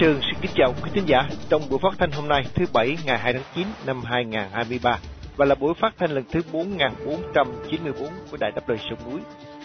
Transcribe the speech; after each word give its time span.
Sương 0.00 0.20
xin 0.22 0.34
kính 0.40 0.50
chào 0.54 0.74
quý 0.82 0.90
thính 0.94 1.04
giả 1.06 1.28
trong 1.48 1.62
buổi 1.68 1.78
phát 1.82 1.94
thanh 1.98 2.10
hôm 2.12 2.28
nay 2.28 2.44
thứ 2.54 2.64
Bảy 2.72 2.96
ngày 3.04 3.18
2 3.18 3.32
tháng 3.32 3.42
9 3.54 3.66
năm 3.86 4.02
2023 4.04 4.98
và 5.36 5.46
là 5.46 5.54
buổi 5.54 5.74
phát 5.80 5.94
thanh 5.98 6.10
lần 6.10 6.24
thứ 6.32 6.40
4494 6.52 8.08
của 8.30 8.36
Đài 8.40 8.50
Đáp 8.54 8.68
Lời 8.68 8.78
Sông 8.90 8.98
Núi. 9.10 9.20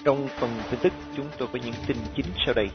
Trong 0.06 0.28
phần 0.40 0.50
tin 0.72 0.80
tức 0.80 0.94
chúng 1.18 1.26
tôi 1.38 1.48
có 1.54 1.60
những 1.64 1.74
tin 1.88 1.98
chính 2.16 2.26
sau 2.46 2.54
đây. 2.54 2.70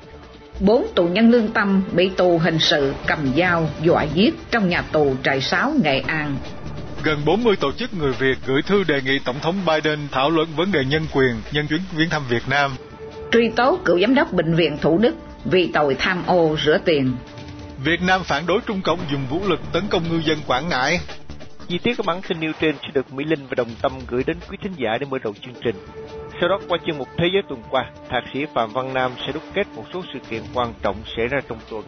Bốn 0.60 0.86
tù 0.94 1.06
nhân 1.06 1.30
lương 1.30 1.48
tâm 1.48 1.82
bị 1.92 2.08
tù 2.08 2.38
hình 2.38 2.58
sự 2.58 2.94
cầm 3.06 3.32
dao 3.36 3.68
dọa 3.82 4.02
giết 4.14 4.34
trong 4.50 4.68
nhà 4.68 4.82
tù 4.92 5.14
trại 5.24 5.40
sáo 5.40 5.72
Nghệ 5.82 6.02
An. 6.06 6.36
Gần 7.02 7.22
40 7.24 7.56
tổ 7.56 7.72
chức 7.72 7.94
người 7.94 8.12
Việt 8.12 8.38
gửi 8.46 8.62
thư 8.62 8.84
đề 8.84 9.02
nghị 9.02 9.18
Tổng 9.24 9.40
thống 9.42 9.56
Biden 9.66 9.98
thảo 10.12 10.30
luận 10.30 10.48
vấn 10.56 10.72
đề 10.72 10.84
nhân 10.84 11.06
quyền 11.12 11.34
nhân 11.52 11.66
chuyến 11.66 11.80
viếng 11.96 12.08
thăm 12.10 12.22
Việt 12.28 12.48
Nam. 12.50 12.70
Truy 13.32 13.48
tố 13.48 13.78
cựu 13.84 14.00
giám 14.00 14.14
đốc 14.14 14.32
bệnh 14.32 14.54
viện 14.54 14.78
Thủ 14.80 14.98
Đức 14.98 15.14
vì 15.44 15.70
tội 15.74 15.96
tham 15.98 16.22
ô 16.26 16.56
rửa 16.64 16.78
tiền. 16.84 17.12
Việt 17.84 18.02
Nam 18.02 18.22
phản 18.24 18.46
đối 18.46 18.60
Trung 18.66 18.82
Cộng 18.82 18.98
dùng 19.10 19.26
vũ 19.30 19.40
lực 19.48 19.60
tấn 19.72 19.82
công 19.90 20.02
ngư 20.08 20.20
dân 20.24 20.38
Quảng 20.46 20.68
Ngãi. 20.68 20.98
Chi 21.68 21.78
tiết 21.78 21.94
các 21.96 22.06
bản 22.06 22.20
tin 22.28 22.40
nêu 22.40 22.52
trên 22.60 22.76
sẽ 22.82 22.88
được 22.94 23.12
Mỹ 23.12 23.24
Linh 23.24 23.46
và 23.46 23.54
Đồng 23.56 23.70
Tâm 23.82 23.92
gửi 24.08 24.24
đến 24.26 24.36
quý 24.50 24.56
thính 24.62 24.72
giả 24.76 24.98
để 25.00 25.06
mở 25.10 25.18
đầu 25.24 25.34
chương 25.44 25.54
trình. 25.64 25.76
Sau 26.40 26.48
đó 26.48 26.60
qua 26.68 26.78
chương 26.86 26.98
mục 26.98 27.08
Thế 27.18 27.26
giới 27.32 27.42
tuần 27.48 27.62
qua, 27.70 27.90
Thạc 28.08 28.24
sĩ 28.32 28.44
Phạm 28.54 28.72
Văn 28.72 28.94
Nam 28.94 29.12
sẽ 29.26 29.32
đúc 29.32 29.42
kết 29.54 29.66
một 29.74 29.84
số 29.94 30.02
sự 30.12 30.18
kiện 30.30 30.42
quan 30.54 30.74
trọng 30.82 30.96
xảy 31.16 31.26
ra 31.28 31.40
trong 31.48 31.58
tuần. 31.70 31.84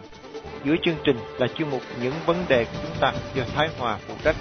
Giữa 0.65 0.75
chương 0.83 0.95
trình 1.03 1.17
là 1.39 1.47
chương 1.57 1.69
mục 1.69 1.81
Những 2.01 2.13
vấn 2.25 2.45
đề 2.49 2.65
của 2.65 2.79
chúng 2.83 2.97
ta 2.99 3.13
do 3.35 3.43
Thái 3.55 3.69
Hòa 3.79 3.97
phụ 4.07 4.13
trách. 4.23 4.35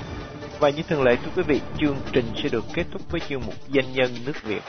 Và 0.58 0.70
như 0.70 0.82
thường 0.82 1.02
lệ 1.02 1.16
thưa 1.16 1.30
quý 1.36 1.42
vị, 1.42 1.60
chương 1.80 1.96
trình 2.12 2.24
sẽ 2.42 2.48
được 2.48 2.64
kết 2.74 2.84
thúc 2.92 3.02
với 3.10 3.20
chương 3.28 3.42
mục 3.46 3.54
Danh 3.68 3.92
nhân 3.92 4.10
nước 4.26 4.42
Việt. 4.42 4.62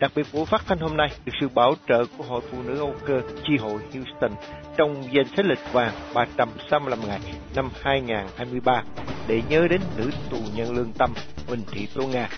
Đặc 0.00 0.12
biệt 0.14 0.26
buổi 0.32 0.46
phát 0.46 0.62
thanh 0.66 0.78
hôm 0.78 0.96
nay 0.96 1.08
được 1.24 1.32
sự 1.40 1.48
bảo 1.48 1.74
trợ 1.88 2.04
của 2.18 2.24
Hội 2.24 2.40
Phụ 2.50 2.62
nữ 2.62 2.78
Âu 2.78 2.94
Cơ 3.06 3.20
Chi 3.44 3.56
hội 3.60 3.80
Houston 3.94 4.30
trong 4.76 5.04
danh 5.12 5.26
sách 5.36 5.46
lịch 5.46 5.72
vàng 5.72 5.92
365 6.14 6.98
ngày 7.08 7.20
năm 7.56 7.68
2023 7.82 8.82
để 9.28 9.42
nhớ 9.48 9.68
đến 9.68 9.80
nữ 9.96 10.10
tù 10.30 10.38
nhân 10.54 10.76
lương 10.76 10.92
tâm 10.92 11.14
Huỳnh 11.48 11.62
Thị 11.70 11.88
Tô 11.94 12.06
Nga, 12.06 12.28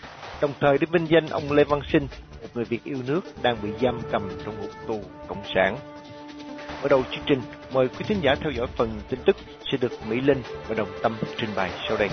đồng 0.41 0.53
thời 0.61 0.79
để 0.79 0.87
vinh 0.93 1.07
danh 1.11 1.29
ông 1.29 1.53
Lê 1.53 1.65
Văn 1.65 1.81
Sinh, 1.93 2.07
một 2.43 2.49
người 2.55 2.65
Việt 2.65 2.85
yêu 2.85 2.99
nước 3.07 3.21
đang 3.43 3.57
bị 3.63 3.69
giam 3.83 4.01
cầm 4.13 4.29
trong 4.45 4.61
ngục 4.61 4.71
tù 4.87 5.01
cộng 5.29 5.43
sản. 5.55 5.77
Ở 6.83 6.89
đầu 6.89 7.03
chương 7.11 7.25
trình, 7.27 7.41
mời 7.73 7.89
quý 7.89 8.05
thính 8.09 8.19
giả 8.23 8.35
theo 8.35 8.51
dõi 8.51 8.67
phần 8.77 9.01
tin 9.09 9.21
tức 9.27 9.37
sẽ 9.73 9.79
được 9.81 9.93
Mỹ 10.09 10.21
Linh 10.21 10.43
và 10.69 10.75
Đồng 10.75 10.91
Tâm 11.03 11.17
trình 11.37 11.51
bày 11.57 11.71
sau 11.89 11.97
đây. 11.97 12.09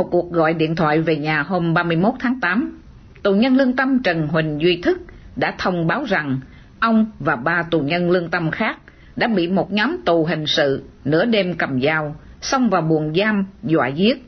Một 0.00 0.08
cuộc 0.10 0.32
gọi 0.32 0.54
điện 0.54 0.76
thoại 0.76 1.00
về 1.00 1.16
nhà 1.16 1.42
hôm 1.42 1.74
31 1.74 2.14
tháng 2.18 2.40
8, 2.40 2.80
tù 3.22 3.34
nhân 3.34 3.56
lương 3.56 3.76
tâm 3.76 4.02
Trần 4.02 4.28
Huỳnh 4.28 4.60
Duy 4.60 4.80
Thức 4.82 4.98
đã 5.36 5.54
thông 5.58 5.86
báo 5.86 6.04
rằng 6.04 6.40
ông 6.78 7.06
và 7.18 7.36
ba 7.36 7.62
tù 7.62 7.80
nhân 7.80 8.10
lương 8.10 8.30
tâm 8.30 8.50
khác 8.50 8.78
đã 9.16 9.28
bị 9.28 9.48
một 9.48 9.72
nhóm 9.72 9.96
tù 10.04 10.24
hình 10.24 10.46
sự 10.46 10.82
nửa 11.04 11.24
đêm 11.24 11.54
cầm 11.54 11.80
dao 11.80 12.16
xông 12.40 12.70
vào 12.70 12.82
buồng 12.82 13.14
giam 13.14 13.44
dọa 13.62 13.88
giết. 13.88 14.24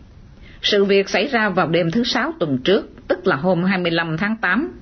Sự 0.62 0.84
việc 0.84 1.08
xảy 1.08 1.26
ra 1.26 1.48
vào 1.48 1.68
đêm 1.68 1.90
thứ 1.90 2.04
sáu 2.04 2.32
tuần 2.38 2.58
trước, 2.58 3.08
tức 3.08 3.26
là 3.26 3.36
hôm 3.36 3.64
25 3.64 4.16
tháng 4.16 4.36
8. 4.36 4.72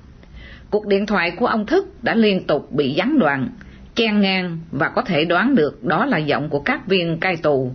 Cuộc 0.69 0.87
điện 0.87 1.05
thoại 1.05 1.31
của 1.31 1.47
ông 1.47 1.65
Thức 1.65 2.03
đã 2.03 2.15
liên 2.15 2.47
tục 2.47 2.71
bị 2.71 2.93
gián 2.93 3.19
đoạn, 3.19 3.49
chen 3.95 4.21
ngang 4.21 4.59
và 4.71 4.89
có 4.89 5.01
thể 5.01 5.25
đoán 5.25 5.55
được 5.55 5.83
đó 5.83 6.05
là 6.05 6.17
giọng 6.17 6.49
của 6.49 6.59
các 6.59 6.87
viên 6.87 7.19
cai 7.19 7.37
tù. 7.37 7.71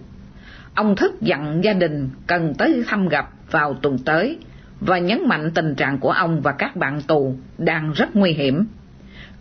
Ông 0.77 0.97
Thức 0.97 1.21
dặn 1.21 1.61
gia 1.65 1.73
đình 1.73 2.11
cần 2.27 2.55
tới 2.59 2.85
thăm 2.87 3.09
gặp 3.09 3.31
vào 3.51 3.75
tuần 3.75 3.99
tới 3.99 4.39
và 4.81 4.99
nhấn 4.99 5.29
mạnh 5.29 5.51
tình 5.55 5.75
trạng 5.75 5.99
của 5.99 6.11
ông 6.11 6.41
và 6.41 6.53
các 6.53 6.77
bạn 6.77 7.01
tù 7.03 7.35
đang 7.59 7.93
rất 7.93 8.17
nguy 8.17 8.33
hiểm. 8.33 8.67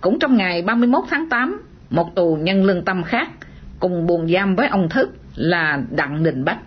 Cũng 0.02 0.20
trong 0.20 0.38
ngày 0.38 0.62
31 0.62 1.04
tháng 1.10 1.30
8, 1.30 1.62
một 1.90 2.16
tù 2.16 2.36
nhân 2.36 2.64
lương 2.64 2.86
tâm 2.86 3.04
khác 3.04 3.30
cùng 3.80 4.08
buồn 4.08 4.28
giam 4.28 4.56
với 4.56 4.68
ông 4.68 4.90
Thức 4.90 5.10
là 5.36 5.82
Đặng 5.92 6.24
Đình 6.24 6.46
Bách 6.46 6.60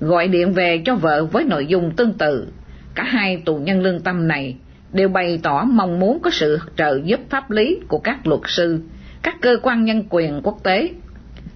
gọi 0.00 0.28
điện 0.28 0.52
về 0.52 0.82
cho 0.84 0.94
vợ 0.94 1.24
với 1.24 1.44
nội 1.44 1.66
dung 1.66 1.90
tương 1.96 2.12
tự. 2.12 2.48
Cả 2.94 3.02
hai 3.02 3.42
tù 3.44 3.56
nhân 3.56 3.82
lương 3.82 4.00
tâm 4.00 4.28
này 4.28 4.56
đều 4.92 5.08
bày 5.08 5.40
tỏ 5.42 5.64
mong 5.64 6.00
muốn 6.00 6.20
có 6.22 6.30
sự 6.30 6.58
trợ 6.76 7.00
giúp 7.04 7.20
pháp 7.30 7.50
lý 7.50 7.80
của 7.88 7.98
các 7.98 8.26
luật 8.26 8.40
sư, 8.46 8.80
các 9.22 9.36
cơ 9.40 9.56
quan 9.62 9.84
nhân 9.84 10.04
quyền 10.10 10.40
quốc 10.42 10.58
tế. 10.62 10.88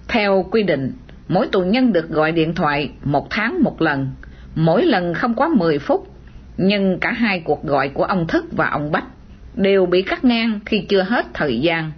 Theo 0.07 0.45
quy 0.51 0.63
định, 0.63 0.93
mỗi 1.29 1.47
tù 1.47 1.61
nhân 1.61 1.93
được 1.93 2.09
gọi 2.09 2.31
điện 2.31 2.55
thoại 2.55 2.91
một 3.03 3.27
tháng 3.29 3.63
một 3.63 3.81
lần, 3.81 4.07
mỗi 4.55 4.85
lần 4.85 5.13
không 5.13 5.33
quá 5.33 5.49
10 5.57 5.79
phút, 5.79 6.07
nhưng 6.57 6.99
cả 6.99 7.11
hai 7.11 7.39
cuộc 7.39 7.63
gọi 7.63 7.89
của 7.89 8.03
ông 8.03 8.27
Thức 8.27 8.45
và 8.51 8.69
ông 8.69 8.91
Bách 8.91 9.05
đều 9.55 9.85
bị 9.85 10.01
cắt 10.01 10.25
ngang 10.25 10.59
khi 10.65 10.85
chưa 10.89 11.01
hết 11.01 11.25
thời 11.33 11.59
gian. 11.59 11.91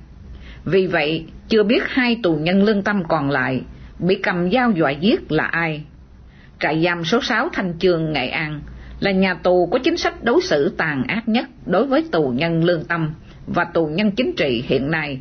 Vì 0.66 0.88
vậy, 0.88 1.26
chưa 1.48 1.64
biết 1.64 1.84
hai 1.86 2.20
tù 2.24 2.36
nhân 2.36 2.64
lương 2.64 2.82
tâm 2.82 3.04
còn 3.08 3.30
lại 3.30 3.62
bị 4.00 4.16
cầm 4.16 4.52
dao 4.52 4.72
dọa 4.72 4.92
giết 4.92 5.32
là 5.32 5.44
ai. 5.44 5.84
Trại 6.60 6.84
giam 6.84 7.04
số 7.04 7.20
6 7.22 7.50
Thanh 7.54 7.74
Trường 7.80 8.14
Nghệ 8.14 8.28
An 8.28 8.62
là 9.00 9.12
nhà 9.12 9.34
tù 9.34 9.66
có 9.72 9.80
chính 9.80 9.98
sách 9.98 10.24
đối 10.24 10.42
xử 10.42 10.70
tàn 10.78 11.04
ác 11.08 11.28
nhất 11.28 11.46
đối 11.66 11.86
với 11.86 12.06
tù 12.12 12.30
nhân 12.30 12.64
lương 12.64 12.84
tâm 12.84 13.14
và 13.48 13.64
tù 13.64 13.88
nhân 13.88 14.12
chính 14.12 14.34
trị 14.38 14.64
hiện 14.68 14.92
nay. 14.92 15.20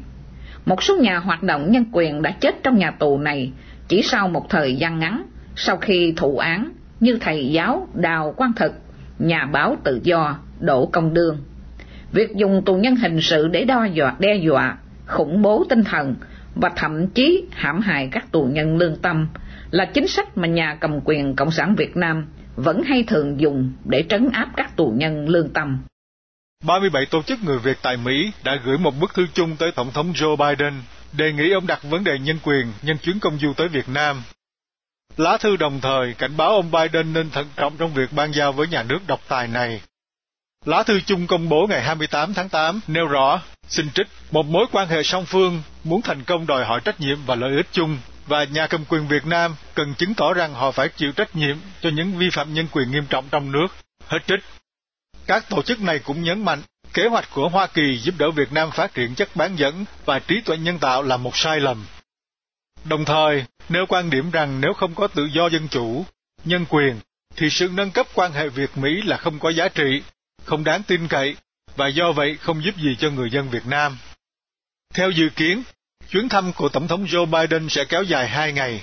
Một 0.67 0.83
số 0.83 0.97
nhà 0.97 1.19
hoạt 1.19 1.43
động 1.43 1.71
nhân 1.71 1.85
quyền 1.93 2.23
đã 2.23 2.31
chết 2.31 2.63
trong 2.63 2.79
nhà 2.79 2.91
tù 2.91 3.19
này 3.19 3.53
chỉ 3.91 4.03
sau 4.03 4.29
một 4.29 4.51
thời 4.51 4.77
gian 4.77 4.99
ngắn 4.99 5.23
sau 5.57 5.77
khi 5.77 6.13
thụ 6.17 6.39
án 6.39 6.73
như 7.01 7.19
thầy 7.21 7.49
giáo 7.49 7.89
Đào 7.95 8.35
Quang 8.37 8.53
Thực, 8.57 8.73
nhà 9.19 9.47
báo 9.53 9.77
tự 9.85 10.01
do 10.03 10.39
Đỗ 10.61 10.87
Công 10.87 11.15
Đương. 11.15 11.39
Việc 12.13 12.37
dùng 12.37 12.63
tù 12.67 12.77
nhân 12.77 12.97
hình 12.97 13.21
sự 13.21 13.49
để 13.49 13.65
đo 13.65 13.85
dọa, 13.85 14.17
đe 14.19 14.35
dọa, 14.35 14.79
khủng 15.07 15.43
bố 15.43 15.65
tinh 15.69 15.85
thần 15.85 16.15
và 16.55 16.71
thậm 16.77 17.07
chí 17.07 17.45
hãm 17.51 17.81
hại 17.81 18.09
các 18.13 18.33
tù 18.33 18.45
nhân 18.45 18.77
lương 18.77 18.97
tâm 18.97 19.29
là 19.71 19.85
chính 19.85 20.09
sách 20.09 20.39
mà 20.39 20.49
nhà 20.49 20.77
cầm 20.81 21.01
quyền 21.05 21.37
Cộng 21.37 21.51
sản 21.51 21.75
Việt 21.75 21.97
Nam 21.97 22.27
vẫn 22.57 22.83
hay 22.83 23.03
thường 23.03 23.41
dùng 23.41 23.73
để 23.85 24.05
trấn 24.09 24.29
áp 24.33 24.49
các 24.57 24.77
tù 24.77 24.93
nhân 24.97 25.29
lương 25.29 25.49
tâm. 25.49 25.79
37 26.65 27.07
tổ 27.11 27.23
chức 27.23 27.39
người 27.45 27.59
Việt 27.59 27.77
tại 27.83 27.97
Mỹ 27.97 28.33
đã 28.45 28.57
gửi 28.65 28.79
một 28.79 28.95
bức 29.01 29.15
thư 29.15 29.27
chung 29.35 29.57
tới 29.59 29.73
Tổng 29.77 29.91
thống 29.95 30.13
Joe 30.13 30.37
Biden 30.37 30.73
đề 31.13 31.33
nghị 31.33 31.51
ông 31.51 31.67
đặt 31.67 31.83
vấn 31.83 32.05
đề 32.05 32.19
nhân 32.19 32.39
quyền 32.43 32.73
nhân 32.83 32.99
chuyến 32.99 33.21
công 33.21 33.39
du 33.39 33.53
tới 33.57 33.69
Việt 33.69 33.89
Nam. 33.89 34.23
Lá 35.17 35.37
thư 35.41 35.57
đồng 35.57 35.81
thời 35.81 36.15
cảnh 36.15 36.37
báo 36.37 36.49
ông 36.49 36.71
Biden 36.71 37.13
nên 37.13 37.31
thận 37.31 37.47
trọng 37.57 37.77
trong 37.77 37.95
việc 37.95 38.13
ban 38.13 38.33
giao 38.33 38.53
với 38.53 38.67
nhà 38.69 38.83
nước 38.83 38.99
độc 39.07 39.21
tài 39.29 39.49
này. 39.49 39.81
Lá 40.65 40.83
thư 40.83 41.01
chung 41.01 41.27
công 41.27 41.49
bố 41.49 41.67
ngày 41.67 41.83
28 41.83 42.35
tháng 42.35 42.49
8 42.49 42.81
nêu 42.87 43.07
rõ, 43.07 43.43
xin 43.69 43.91
trích, 43.91 44.07
một 44.31 44.47
mối 44.47 44.67
quan 44.73 44.89
hệ 44.89 45.03
song 45.03 45.25
phương 45.27 45.63
muốn 45.85 46.03
thành 46.03 46.25
công 46.25 46.47
đòi 46.47 46.65
hỏi 46.65 46.81
trách 46.85 47.01
nhiệm 47.01 47.19
và 47.27 47.35
lợi 47.35 47.57
ích 47.57 47.67
chung, 47.73 47.99
và 48.27 48.45
nhà 48.45 48.67
cầm 48.67 48.85
quyền 48.85 49.09
Việt 49.09 49.27
Nam 49.27 49.57
cần 49.75 49.95
chứng 49.95 50.15
tỏ 50.15 50.35
rằng 50.35 50.55
họ 50.55 50.71
phải 50.71 50.89
chịu 50.89 51.13
trách 51.13 51.37
nhiệm 51.37 51.57
cho 51.81 51.91
những 51.91 52.19
vi 52.19 52.31
phạm 52.31 52.55
nhân 52.55 52.67
quyền 52.73 52.91
nghiêm 52.91 53.07
trọng 53.11 53.25
trong 53.31 53.53
nước. 53.53 53.67
Hết 54.07 54.19
trích. 54.27 54.41
Các 55.27 55.49
tổ 55.49 55.63
chức 55.63 55.81
này 55.81 55.99
cũng 55.99 56.23
nhấn 56.23 56.45
mạnh, 56.45 56.63
kế 56.95 57.07
hoạch 57.07 57.29
của 57.35 57.49
Hoa 57.49 57.67
Kỳ 57.67 57.99
giúp 57.99 58.15
đỡ 58.19 58.31
Việt 58.31 58.53
Nam 58.53 58.71
phát 58.71 58.95
triển 58.95 59.15
chất 59.15 59.37
bán 59.37 59.57
dẫn 59.57 59.85
và 60.05 60.19
trí 60.19 60.41
tuệ 60.41 60.57
nhân 60.57 60.79
tạo 60.79 61.03
là 61.03 61.17
một 61.17 61.37
sai 61.37 61.61
lầm. 61.61 61.87
Đồng 62.85 63.05
thời, 63.05 63.45
nêu 63.69 63.87
quan 63.89 64.11
điểm 64.11 64.31
rằng 64.31 64.61
nếu 64.61 64.73
không 64.75 64.95
có 64.95 65.07
tự 65.07 65.29
do 65.33 65.49
dân 65.49 65.69
chủ, 65.69 66.05
nhân 66.45 66.67
quyền, 66.69 67.01
thì 67.37 67.51
sự 67.51 67.71
nâng 67.73 67.91
cấp 67.91 68.07
quan 68.15 68.33
hệ 68.33 68.49
Việt-Mỹ 68.49 69.03
là 69.03 69.17
không 69.17 69.39
có 69.39 69.51
giá 69.51 69.69
trị, 69.69 70.03
không 70.45 70.65
đáng 70.65 70.83
tin 70.83 71.09
cậy, 71.09 71.37
và 71.77 71.89
do 71.89 72.13
vậy 72.13 72.37
không 72.37 72.65
giúp 72.65 72.75
gì 72.77 72.97
cho 73.01 73.11
người 73.11 73.31
dân 73.31 73.49
Việt 73.49 73.67
Nam. 73.67 73.99
Theo 74.95 75.11
dự 75.11 75.29
kiến, 75.37 75.63
chuyến 76.11 76.29
thăm 76.29 76.53
của 76.53 76.69
Tổng 76.69 76.89
thống 76.89 77.05
Joe 77.05 77.27
Biden 77.27 77.69
sẽ 77.69 77.85
kéo 77.85 78.03
dài 78.03 78.29
hai 78.29 78.53
ngày, 78.53 78.83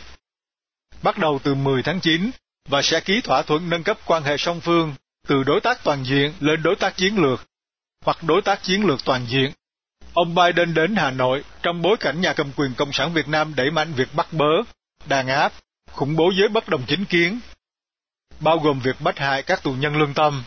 bắt 1.04 1.18
đầu 1.18 1.40
từ 1.44 1.56
10 1.56 1.84
tháng 1.84 2.00
9 2.00 2.32
và 2.70 2.82
sẽ 2.82 3.00
ký 3.00 3.22
thỏa 3.22 3.42
thuận 3.42 3.70
nâng 3.70 3.84
cấp 3.84 3.98
quan 4.06 4.24
hệ 4.24 4.38
song 4.38 4.62
phương 4.62 4.96
từ 5.28 5.44
đối 5.44 5.62
tác 5.62 5.84
toàn 5.84 6.04
diện 6.04 6.34
lên 6.40 6.64
đối 6.64 6.76
tác 6.76 6.98
chiến 6.98 7.18
lược 7.18 7.48
hoặc 8.06 8.18
đối 8.28 8.42
tác 8.42 8.64
chiến 8.64 8.86
lược 8.86 9.06
toàn 9.06 9.22
diện. 9.28 9.52
Ông 10.14 10.36
Biden 10.36 10.74
đến 10.74 10.96
Hà 10.96 11.12
Nội 11.12 11.44
trong 11.64 11.82
bối 11.82 11.98
cảnh 12.00 12.22
nhà 12.22 12.34
cầm 12.34 12.48
quyền 12.56 12.74
Cộng 12.78 12.92
sản 12.92 13.14
Việt 13.14 13.28
Nam 13.28 13.54
đẩy 13.56 13.72
mạnh 13.72 13.94
việc 13.96 14.08
bắt 14.16 14.28
bớ, 14.32 14.64
đàn 15.10 15.28
áp, 15.28 15.52
khủng 15.92 16.16
bố 16.16 16.32
giới 16.40 16.50
bất 16.50 16.70
đồng 16.70 16.82
chính 16.88 17.06
kiến, 17.06 17.40
bao 18.40 18.58
gồm 18.58 18.80
việc 18.80 18.96
bắt 19.04 19.20
hại 19.20 19.44
các 19.44 19.64
tù 19.64 19.74
nhân 19.74 19.98
lương 19.98 20.14
tâm. 20.14 20.44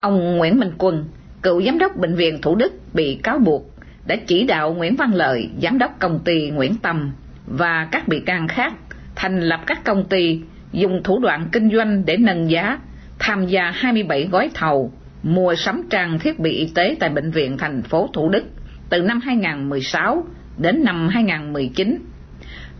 Ông 0.00 0.36
Nguyễn 0.36 0.58
Minh 0.58 0.72
Quân, 0.78 1.08
cựu 1.42 1.62
giám 1.62 1.78
đốc 1.78 1.96
bệnh 1.96 2.14
viện 2.14 2.42
Thủ 2.42 2.54
Đức 2.54 2.72
bị 2.94 3.20
cáo 3.22 3.38
buộc 3.38 3.62
đã 4.06 4.16
chỉ 4.26 4.44
đạo 4.44 4.74
Nguyễn 4.74 4.96
Văn 4.96 5.14
Lợi, 5.14 5.48
giám 5.62 5.78
đốc 5.78 5.90
công 5.98 6.20
ty 6.24 6.50
Nguyễn 6.50 6.76
Tâm 6.76 7.12
và 7.46 7.88
các 7.92 8.08
bị 8.08 8.20
can 8.26 8.48
khác 8.48 8.72
thành 9.14 9.40
lập 9.40 9.60
các 9.66 9.84
công 9.84 10.04
ty 10.08 10.40
dùng 10.72 11.02
thủ 11.02 11.18
đoạn 11.18 11.48
kinh 11.52 11.70
doanh 11.70 12.04
để 12.04 12.16
nâng 12.16 12.50
giá, 12.50 12.78
tham 13.18 13.46
gia 13.46 13.70
27 13.70 14.24
gói 14.24 14.50
thầu 14.54 14.92
mua 15.24 15.54
sắm 15.54 15.82
trang 15.90 16.18
thiết 16.18 16.38
bị 16.38 16.50
y 16.50 16.70
tế 16.74 16.96
tại 17.00 17.10
bệnh 17.10 17.30
viện 17.30 17.58
thành 17.58 17.82
phố 17.82 18.10
Thủ 18.12 18.28
Đức 18.28 18.44
từ 18.88 19.02
năm 19.02 19.20
2016 19.20 20.24
đến 20.58 20.84
năm 20.84 21.08
2019. 21.08 21.98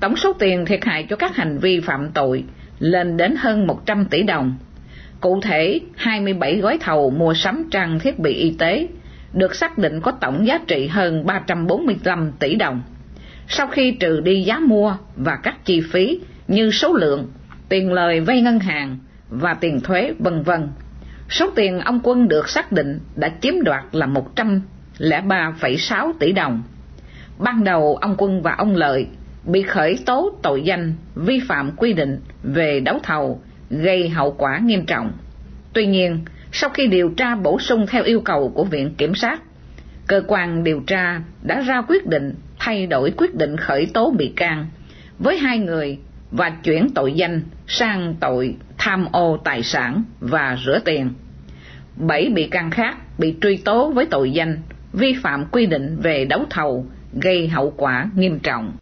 Tổng 0.01 0.17
số 0.17 0.33
tiền 0.33 0.65
thiệt 0.65 0.85
hại 0.85 1.07
cho 1.11 1.17
các 1.17 1.37
hành 1.37 1.59
vi 1.59 1.81
phạm 1.81 2.11
tội 2.15 2.45
lên 2.79 3.17
đến 3.17 3.35
hơn 3.39 3.67
100 3.67 4.05
tỷ 4.05 4.23
đồng. 4.23 4.55
Cụ 5.21 5.41
thể, 5.41 5.81
27 5.97 6.57
gói 6.57 6.79
thầu 6.81 7.11
mua 7.11 7.35
sắm 7.35 7.69
trang 7.71 7.99
thiết 7.99 8.19
bị 8.19 8.35
y 8.35 8.55
tế 8.59 8.89
được 9.33 9.55
xác 9.55 9.79
định 9.79 10.01
có 10.01 10.11
tổng 10.11 10.47
giá 10.47 10.59
trị 10.67 10.87
hơn 10.87 11.27
345 11.27 12.33
tỷ 12.39 12.55
đồng. 12.55 12.83
Sau 13.49 13.67
khi 13.67 13.97
trừ 14.01 14.21
đi 14.21 14.43
giá 14.43 14.59
mua 14.59 14.97
và 15.17 15.37
các 15.43 15.65
chi 15.65 15.81
phí 15.81 16.21
như 16.49 16.71
số 16.71 16.93
lượng, 16.93 17.31
tiền 17.69 17.93
lời 17.93 18.21
vay 18.21 18.41
ngân 18.41 18.59
hàng 18.59 18.99
và 19.29 19.55
tiền 19.55 19.81
thuế 19.81 20.13
vân 20.19 20.43
vân, 20.43 20.69
số 21.31 21.51
tiền 21.55 21.81
ông 21.81 22.01
Quân 22.03 22.29
được 22.29 22.49
xác 22.49 22.73
định 22.73 23.01
đã 23.17 23.31
chiếm 23.41 23.55
đoạt 23.65 23.85
là 23.93 24.07
103,6 24.99 26.13
tỷ 26.19 26.33
đồng. 26.33 26.63
Ban 27.39 27.65
đầu 27.65 27.97
ông 27.97 28.15
Quân 28.19 28.43
và 28.43 28.55
ông 28.55 28.77
Lợi 28.77 29.07
bị 29.45 29.63
khởi 29.63 29.99
tố 30.07 30.39
tội 30.43 30.63
danh 30.63 30.93
vi 31.15 31.41
phạm 31.49 31.71
quy 31.77 31.93
định 31.93 32.21
về 32.43 32.81
đấu 32.81 32.99
thầu 33.03 33.41
gây 33.71 34.09
hậu 34.09 34.33
quả 34.33 34.59
nghiêm 34.59 34.87
trọng. 34.87 35.13
Tuy 35.73 35.87
nhiên, 35.87 36.25
sau 36.53 36.71
khi 36.71 36.87
điều 36.87 37.11
tra 37.17 37.35
bổ 37.35 37.59
sung 37.59 37.87
theo 37.87 38.03
yêu 38.03 38.21
cầu 38.21 38.53
của 38.55 38.65
Viện 38.65 38.95
Kiểm 38.95 39.15
sát, 39.15 39.41
cơ 40.07 40.23
quan 40.27 40.65
điều 40.65 40.81
tra 40.81 41.21
đã 41.43 41.61
ra 41.61 41.83
quyết 41.89 42.07
định 42.07 42.35
thay 42.59 42.87
đổi 42.87 43.13
quyết 43.17 43.35
định 43.35 43.57
khởi 43.57 43.87
tố 43.95 44.11
bị 44.11 44.33
can 44.37 44.67
với 45.19 45.39
hai 45.39 45.59
người 45.59 45.99
và 46.37 46.51
chuyển 46.65 46.89
tội 46.95 47.13
danh 47.13 47.43
sang 47.69 48.15
tội 48.21 48.57
tham 48.79 49.07
ô 49.13 49.39
tài 49.45 49.63
sản 49.63 50.05
và 50.21 50.59
rửa 50.67 50.79
tiền. 50.85 51.15
Bảy 51.97 52.29
bị 52.35 52.49
can 52.51 52.71
khác 52.71 52.97
bị 53.19 53.35
truy 53.41 53.57
tố 53.57 53.91
với 53.91 54.07
tội 54.07 54.31
danh 54.31 54.63
vi 54.93 55.15
phạm 55.23 55.47
quy 55.51 55.67
định 55.67 55.97
về 56.03 56.25
đấu 56.25 56.45
thầu 56.51 56.87
gây 57.13 57.49
hậu 57.49 57.71
quả 57.77 58.09
nghiêm 58.17 58.39
trọng. 58.39 58.73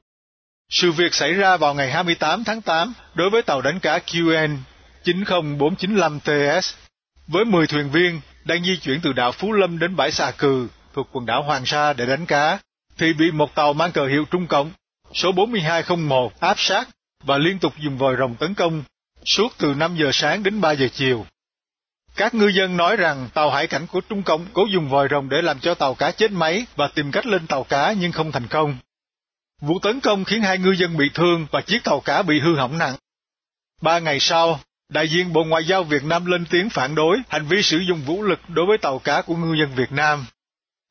Sự 0.71 0.93
việc 0.93 1.15
xảy 1.15 1.33
ra 1.33 1.57
vào 1.57 1.75
ngày 1.75 1.91
28 1.91 2.45
tháng 2.45 2.63
8 2.63 2.93
đối 3.15 3.31
với 3.31 3.43
tàu 3.43 3.63
đánh 3.63 3.81
cá 3.81 3.99
QN 3.99 4.57
90495TS 5.05 6.75
với 7.27 7.45
10 7.45 7.67
thuyền 7.67 7.91
viên 7.91 8.21
đang 8.45 8.65
di 8.65 8.77
chuyển 8.77 9.01
từ 9.03 9.13
đảo 9.13 9.33
Phú 9.33 9.53
Lâm 9.53 9.79
đến 9.79 9.97
bãi 9.97 10.11
Xà 10.11 10.31
Cừ 10.39 10.69
thuộc 10.95 11.09
quần 11.13 11.27
đảo 11.27 11.43
Hoàng 11.43 11.67
Sa 11.67 11.93
để 11.93 12.07
đánh 12.07 12.27
cá, 12.27 12.59
thì 12.99 13.13
bị 13.13 13.31
một 13.31 13.55
tàu 13.55 13.73
mang 13.73 13.93
cờ 13.93 14.07
hiệu 14.07 14.25
Trung 14.31 14.47
Cộng 14.47 14.71
số 15.15 15.33
4201 15.33 16.41
áp 16.41 16.55
sát 16.59 16.89
và 17.23 17.39
liên 17.39 17.59
tục 17.59 17.73
dùng 17.79 17.99
vòi 17.99 18.17
rồng 18.19 18.35
tấn 18.35 18.55
công 18.55 18.85
suốt 19.25 19.53
từ 19.59 19.75
5 19.75 19.97
giờ 19.97 20.11
sáng 20.13 20.43
đến 20.43 20.61
3 20.61 20.73
giờ 20.73 20.89
chiều. 20.93 21.27
Các 22.17 22.35
ngư 22.35 22.49
dân 22.49 22.77
nói 22.77 22.97
rằng 22.97 23.29
tàu 23.35 23.51
hải 23.51 23.67
cảnh 23.67 23.87
của 23.87 24.01
Trung 24.01 24.23
Cộng 24.23 24.47
cố 24.53 24.67
dùng 24.73 24.89
vòi 24.89 25.09
rồng 25.11 25.29
để 25.29 25.43
làm 25.43 25.61
cho 25.61 25.75
tàu 25.75 25.95
cá 25.95 26.11
chết 26.11 26.31
máy 26.31 26.67
và 26.77 26.89
tìm 26.89 27.13
cách 27.13 27.27
lên 27.27 27.47
tàu 27.47 27.65
cá 27.65 27.95
nhưng 28.01 28.13
không 28.13 28.33
thành 28.33 28.47
công. 28.47 28.77
Vụ 29.61 29.79
tấn 29.79 30.01
công 30.01 30.25
khiến 30.25 30.43
hai 30.43 30.59
ngư 30.59 30.71
dân 30.71 30.97
bị 30.97 31.11
thương 31.15 31.47
và 31.51 31.61
chiếc 31.61 31.85
tàu 31.85 32.01
cá 32.01 32.23
bị 32.23 32.41
hư 32.41 32.57
hỏng 32.57 32.79
nặng. 32.79 32.97
Ba 33.83 33.99
ngày 33.99 34.21
sau, 34.21 34.61
đại 34.89 35.09
diện 35.09 35.33
Bộ 35.33 35.45
Ngoại 35.45 35.65
giao 35.65 35.85
Việt 35.85 36.05
Nam 36.05 36.27
lên 36.27 36.45
tiếng 36.51 36.71
phản 36.71 36.95
đối 36.95 37.19
hành 37.29 37.47
vi 37.47 37.63
sử 37.63 37.79
dụng 37.79 38.01
vũ 38.07 38.23
lực 38.23 38.41
đối 38.49 38.67
với 38.67 38.79
tàu 38.79 38.99
cá 38.99 39.23
của 39.23 39.37
ngư 39.37 39.55
dân 39.55 39.75
Việt 39.75 39.93
Nam. 39.93 40.27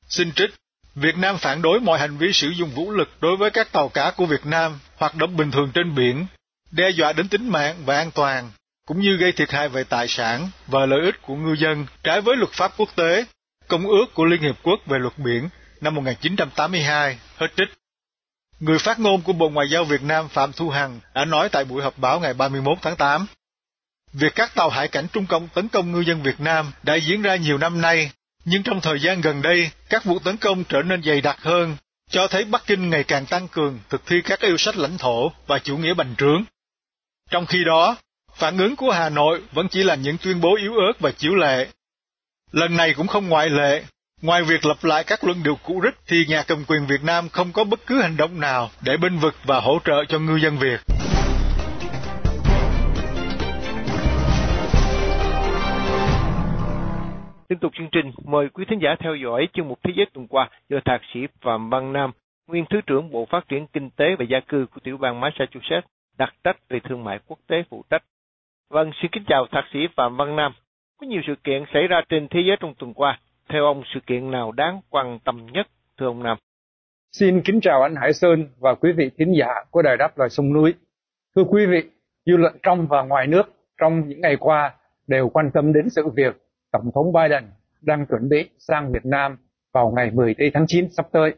Xin 0.09 0.31
trích, 0.31 0.49
Việt 0.95 1.17
Nam 1.17 1.37
phản 1.37 1.61
đối 1.61 1.79
mọi 1.79 1.99
hành 1.99 2.17
vi 2.17 2.33
sử 2.33 2.49
dụng 2.49 2.69
vũ 2.69 2.91
lực 2.91 3.09
đối 3.21 3.37
với 3.37 3.51
các 3.51 3.71
tàu 3.71 3.89
cá 3.89 4.11
của 4.11 4.25
Việt 4.25 4.45
Nam 4.45 4.79
hoạt 4.97 5.15
động 5.15 5.37
bình 5.37 5.51
thường 5.51 5.71
trên 5.73 5.95
biển, 5.95 6.25
đe 6.71 6.89
dọa 6.89 7.13
đến 7.13 7.27
tính 7.27 7.49
mạng 7.49 7.75
và 7.85 7.97
an 7.97 8.11
toàn, 8.11 8.51
cũng 8.87 8.99
như 8.99 9.17
gây 9.17 9.31
thiệt 9.31 9.51
hại 9.51 9.69
về 9.69 9.83
tài 9.83 10.07
sản 10.07 10.49
và 10.67 10.85
lợi 10.85 10.99
ích 11.05 11.21
của 11.21 11.35
ngư 11.35 11.53
dân 11.53 11.85
trái 12.03 12.21
với 12.21 12.37
luật 12.37 12.51
pháp 12.51 12.71
quốc 12.77 12.89
tế, 12.95 13.25
Công 13.67 13.87
ước 13.87 14.05
của 14.13 14.25
Liên 14.25 14.41
Hiệp 14.41 14.55
Quốc 14.63 14.79
về 14.87 14.99
luật 14.99 15.17
biển 15.17 15.49
năm 15.81 15.95
1982, 15.95 17.17
hết 17.37 17.47
trích. 17.57 17.67
Người 18.59 18.79
phát 18.79 18.99
ngôn 18.99 19.21
của 19.21 19.33
Bộ 19.33 19.49
Ngoại 19.49 19.67
giao 19.69 19.83
Việt 19.83 20.03
Nam 20.03 20.27
Phạm 20.27 20.51
Thu 20.53 20.69
Hằng 20.69 20.99
đã 21.13 21.25
nói 21.25 21.49
tại 21.49 21.65
buổi 21.65 21.83
họp 21.83 21.97
báo 21.97 22.19
ngày 22.19 22.33
31 22.33 22.77
tháng 22.81 22.95
8. 22.95 23.25
Việc 24.13 24.35
các 24.35 24.55
tàu 24.55 24.69
hải 24.69 24.87
cảnh 24.87 25.07
Trung 25.13 25.25
Cộng 25.25 25.47
tấn 25.47 25.67
công 25.67 25.91
ngư 25.91 25.99
dân 25.99 26.23
Việt 26.23 26.39
Nam 26.39 26.71
đã 26.83 26.95
diễn 26.95 27.21
ra 27.21 27.35
nhiều 27.35 27.57
năm 27.57 27.81
nay, 27.81 28.11
nhưng 28.45 28.63
trong 28.63 28.81
thời 28.81 28.99
gian 28.99 29.21
gần 29.21 29.41
đây, 29.41 29.71
các 29.89 30.05
vụ 30.05 30.19
tấn 30.19 30.37
công 30.37 30.63
trở 30.63 30.81
nên 30.81 31.03
dày 31.03 31.21
đặc 31.21 31.37
hơn, 31.41 31.77
cho 32.09 32.27
thấy 32.27 32.45
Bắc 32.45 32.63
Kinh 32.67 32.89
ngày 32.89 33.03
càng 33.03 33.25
tăng 33.25 33.47
cường 33.47 33.79
thực 33.89 34.05
thi 34.05 34.21
các 34.25 34.39
yêu 34.39 34.57
sách 34.57 34.77
lãnh 34.77 34.97
thổ 34.97 35.31
và 35.47 35.59
chủ 35.59 35.77
nghĩa 35.77 35.93
bành 35.93 36.15
trướng. 36.17 36.43
Trong 37.29 37.45
khi 37.45 37.63
đó, 37.63 37.95
phản 38.35 38.57
ứng 38.57 38.75
của 38.75 38.91
Hà 38.91 39.09
Nội 39.09 39.41
vẫn 39.53 39.67
chỉ 39.67 39.83
là 39.83 39.95
những 39.95 40.17
tuyên 40.17 40.41
bố 40.41 40.55
yếu 40.55 40.73
ớt 40.73 40.93
và 40.99 41.11
chiếu 41.11 41.35
lệ. 41.35 41.67
Lần 42.51 42.77
này 42.77 42.93
cũng 42.93 43.07
không 43.07 43.29
ngoại 43.29 43.49
lệ, 43.49 43.83
Ngoài 44.21 44.43
việc 44.43 44.65
lập 44.65 44.83
lại 44.83 45.03
các 45.03 45.23
luận 45.23 45.43
điệu 45.43 45.57
cũ 45.63 45.81
rích 45.83 45.99
thì 46.07 46.25
nhà 46.27 46.43
cầm 46.43 46.65
quyền 46.67 46.85
Việt 46.85 47.03
Nam 47.03 47.29
không 47.29 47.51
có 47.51 47.63
bất 47.63 47.79
cứ 47.87 48.01
hành 48.01 48.17
động 48.17 48.39
nào 48.39 48.71
để 48.81 48.97
binh 48.97 49.19
vực 49.19 49.35
và 49.45 49.59
hỗ 49.59 49.79
trợ 49.85 50.05
cho 50.09 50.19
ngư 50.19 50.35
dân 50.35 50.57
Việt. 50.57 50.77
Tiếp 57.51 57.57
tục 57.61 57.71
chương 57.77 57.89
trình, 57.91 58.11
mời 58.25 58.49
quý 58.49 58.65
thính 58.67 58.79
giả 58.81 58.95
theo 58.99 59.15
dõi 59.15 59.47
chương 59.53 59.67
mục 59.67 59.79
Thế 59.83 59.93
giới 59.95 60.05
tuần 60.13 60.27
qua 60.27 60.49
do 60.69 60.77
Thạc 60.85 61.01
sĩ 61.13 61.19
Phạm 61.41 61.69
Văn 61.69 61.93
Nam, 61.93 62.11
nguyên 62.47 62.65
Thứ 62.69 62.81
trưởng 62.87 63.11
Bộ 63.11 63.25
Phát 63.25 63.47
triển 63.47 63.67
Kinh 63.67 63.89
tế 63.89 64.15
và 64.19 64.25
Gia 64.29 64.39
cư 64.39 64.65
của 64.73 64.79
tiểu 64.83 64.97
bang 64.97 65.19
Massachusetts, 65.19 65.87
đặc 66.17 66.33
trách 66.43 66.57
về 66.69 66.79
thương 66.83 67.03
mại 67.03 67.19
quốc 67.27 67.39
tế 67.47 67.63
phụ 67.69 67.83
trách. 67.89 68.03
Vâng, 68.69 68.91
xin 69.01 69.11
kính 69.11 69.23
chào 69.27 69.47
Thạc 69.51 69.63
sĩ 69.73 69.79
Phạm 69.95 70.17
Văn 70.17 70.35
Nam. 70.35 70.51
Có 70.97 71.07
nhiều 71.07 71.21
sự 71.27 71.35
kiện 71.43 71.63
xảy 71.73 71.87
ra 71.87 72.01
trên 72.09 72.27
thế 72.27 72.39
giới 72.47 72.57
trong 72.59 72.73
tuần 72.79 72.93
qua, 72.93 73.19
theo 73.49 73.65
ông, 73.65 73.83
sự 73.93 73.99
kiện 74.07 74.31
nào 74.31 74.51
đáng 74.51 74.81
quan 74.89 75.19
tâm 75.19 75.47
nhất, 75.51 75.67
thưa 75.99 76.05
ông 76.05 76.23
Nam? 76.23 76.37
Xin 77.11 77.41
kính 77.41 77.61
chào 77.61 77.81
anh 77.81 77.95
Hải 77.95 78.13
Sơn 78.13 78.47
và 78.59 78.75
quý 78.75 78.91
vị 78.91 79.09
thính 79.17 79.33
giả 79.39 79.49
của 79.71 79.81
Đài 79.81 79.97
Đáp 79.97 80.17
Loài 80.17 80.29
Sông 80.29 80.53
Núi. 80.53 80.73
Thưa 81.35 81.43
quý 81.43 81.65
vị, 81.65 81.83
dư 82.25 82.37
luận 82.37 82.53
trong 82.63 82.87
và 82.87 83.01
ngoài 83.01 83.27
nước 83.27 83.43
trong 83.77 84.07
những 84.07 84.21
ngày 84.21 84.35
qua 84.39 84.73
đều 85.07 85.29
quan 85.29 85.51
tâm 85.53 85.73
đến 85.73 85.89
sự 85.89 86.09
việc 86.15 86.35
Tổng 86.71 86.91
thống 86.95 87.13
Biden 87.13 87.43
đang 87.81 88.05
chuẩn 88.05 88.29
bị 88.29 88.49
sang 88.59 88.91
Việt 88.91 89.05
Nam 89.05 89.37
vào 89.73 89.91
ngày 89.95 90.11
10 90.11 90.35
tháng 90.53 90.65
9 90.67 90.91
sắp 90.91 91.07
tới. 91.11 91.35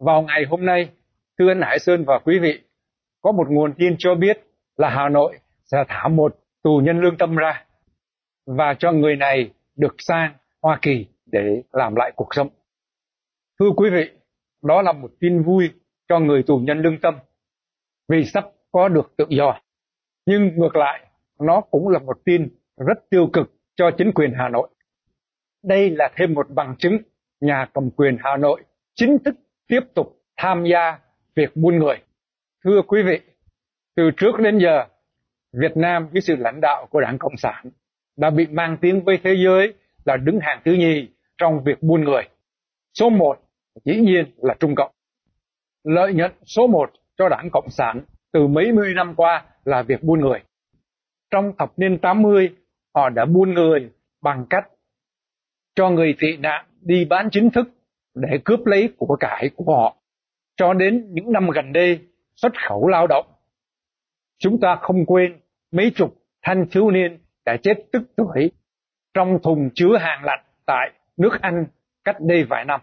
Vào 0.00 0.22
ngày 0.22 0.44
hôm 0.48 0.66
nay, 0.66 0.90
thưa 1.38 1.48
anh 1.48 1.60
Hải 1.60 1.78
Sơn 1.78 2.04
và 2.06 2.18
quý 2.24 2.38
vị, 2.38 2.60
có 3.22 3.32
một 3.32 3.50
nguồn 3.50 3.74
tin 3.78 3.94
cho 3.98 4.14
biết 4.14 4.38
là 4.76 4.90
Hà 4.90 5.08
Nội 5.08 5.38
sẽ 5.64 5.84
thả 5.88 6.08
một 6.08 6.36
tù 6.62 6.80
nhân 6.84 7.00
lương 7.00 7.16
tâm 7.18 7.36
ra 7.36 7.64
và 8.46 8.74
cho 8.78 8.92
người 8.92 9.16
này 9.16 9.50
được 9.76 9.94
sang 9.98 10.34
Hoa 10.62 10.78
Kỳ 10.82 11.06
để 11.26 11.62
làm 11.72 11.94
lại 11.94 12.12
cuộc 12.16 12.28
sống. 12.30 12.48
Thưa 13.60 13.70
quý 13.76 13.90
vị, 13.90 14.10
đó 14.62 14.82
là 14.82 14.92
một 14.92 15.10
tin 15.20 15.42
vui 15.42 15.70
cho 16.08 16.18
người 16.18 16.42
tù 16.42 16.58
nhân 16.58 16.78
lương 16.78 17.00
tâm 17.00 17.18
vì 18.08 18.24
sắp 18.24 18.44
có 18.72 18.88
được 18.88 19.12
tự 19.16 19.24
do. 19.28 19.60
Nhưng 20.26 20.56
ngược 20.56 20.76
lại, 20.76 21.06
nó 21.40 21.60
cũng 21.60 21.88
là 21.88 21.98
một 21.98 22.18
tin 22.24 22.48
rất 22.76 23.10
tiêu 23.10 23.30
cực 23.32 23.53
cho 23.76 23.90
chính 23.98 24.12
quyền 24.12 24.32
Hà 24.38 24.48
Nội. 24.48 24.68
Đây 25.62 25.90
là 25.90 26.10
thêm 26.16 26.34
một 26.34 26.50
bằng 26.50 26.76
chứng 26.78 26.98
nhà 27.40 27.66
cầm 27.74 27.90
quyền 27.90 28.16
Hà 28.20 28.36
Nội 28.36 28.62
chính 28.94 29.18
thức 29.24 29.34
tiếp 29.68 29.80
tục 29.94 30.22
tham 30.36 30.64
gia 30.64 30.98
việc 31.34 31.56
buôn 31.56 31.78
người. 31.78 31.96
Thưa 32.64 32.82
quý 32.82 33.02
vị, 33.02 33.20
từ 33.96 34.10
trước 34.16 34.32
đến 34.38 34.58
giờ, 34.58 34.84
Việt 35.52 35.76
Nam 35.76 36.08
với 36.12 36.20
sự 36.20 36.36
lãnh 36.36 36.60
đạo 36.60 36.86
của 36.90 37.00
Đảng 37.00 37.18
Cộng 37.18 37.36
sản 37.36 37.70
đã 38.16 38.30
bị 38.30 38.46
mang 38.46 38.76
tiếng 38.80 39.04
với 39.04 39.18
thế 39.24 39.34
giới 39.44 39.74
là 40.04 40.16
đứng 40.16 40.38
hàng 40.40 40.62
thứ 40.64 40.72
nhì 40.72 41.08
trong 41.38 41.64
việc 41.64 41.82
buôn 41.82 42.04
người. 42.04 42.22
Số 42.98 43.10
một 43.10 43.38
dĩ 43.84 43.96
nhiên 43.96 44.24
là 44.36 44.54
Trung 44.60 44.74
Cộng. 44.74 44.92
Lợi 45.84 46.14
nhuận 46.14 46.32
số 46.44 46.66
một 46.66 46.92
cho 47.18 47.28
đảng 47.28 47.48
Cộng 47.52 47.70
sản 47.70 48.00
từ 48.32 48.46
mấy 48.46 48.72
mươi 48.72 48.94
năm 48.94 49.14
qua 49.14 49.44
là 49.64 49.82
việc 49.82 50.02
buôn 50.02 50.20
người. 50.20 50.40
Trong 51.30 51.52
thập 51.58 51.78
niên 51.78 51.98
80, 51.98 52.56
họ 52.94 53.08
đã 53.08 53.24
buôn 53.24 53.54
người 53.54 53.90
bằng 54.22 54.46
cách 54.50 54.64
cho 55.74 55.90
người 55.90 56.14
tị 56.20 56.36
nạn 56.36 56.66
đi 56.80 57.04
bán 57.04 57.28
chính 57.30 57.50
thức 57.50 57.68
để 58.14 58.38
cướp 58.44 58.66
lấy 58.66 58.92
của 58.96 59.16
cải 59.20 59.50
của 59.56 59.74
họ. 59.74 59.96
Cho 60.56 60.74
đến 60.74 61.06
những 61.10 61.32
năm 61.32 61.50
gần 61.50 61.72
đây, 61.72 61.98
xuất 62.36 62.52
khẩu 62.68 62.88
lao 62.88 63.06
động. 63.06 63.26
Chúng 64.38 64.60
ta 64.60 64.76
không 64.80 65.06
quên 65.06 65.40
mấy 65.72 65.92
chục 65.96 66.14
thanh 66.42 66.66
thiếu 66.70 66.90
niên 66.90 67.18
đã 67.44 67.56
chết 67.62 67.74
tức 67.92 68.02
tuổi 68.16 68.50
trong 69.14 69.38
thùng 69.42 69.70
chứa 69.74 69.96
hàng 70.00 70.24
lạnh 70.24 70.44
tại 70.66 70.92
nước 71.16 71.38
Anh 71.40 71.66
cách 72.04 72.16
đây 72.20 72.44
vài 72.44 72.64
năm. 72.64 72.80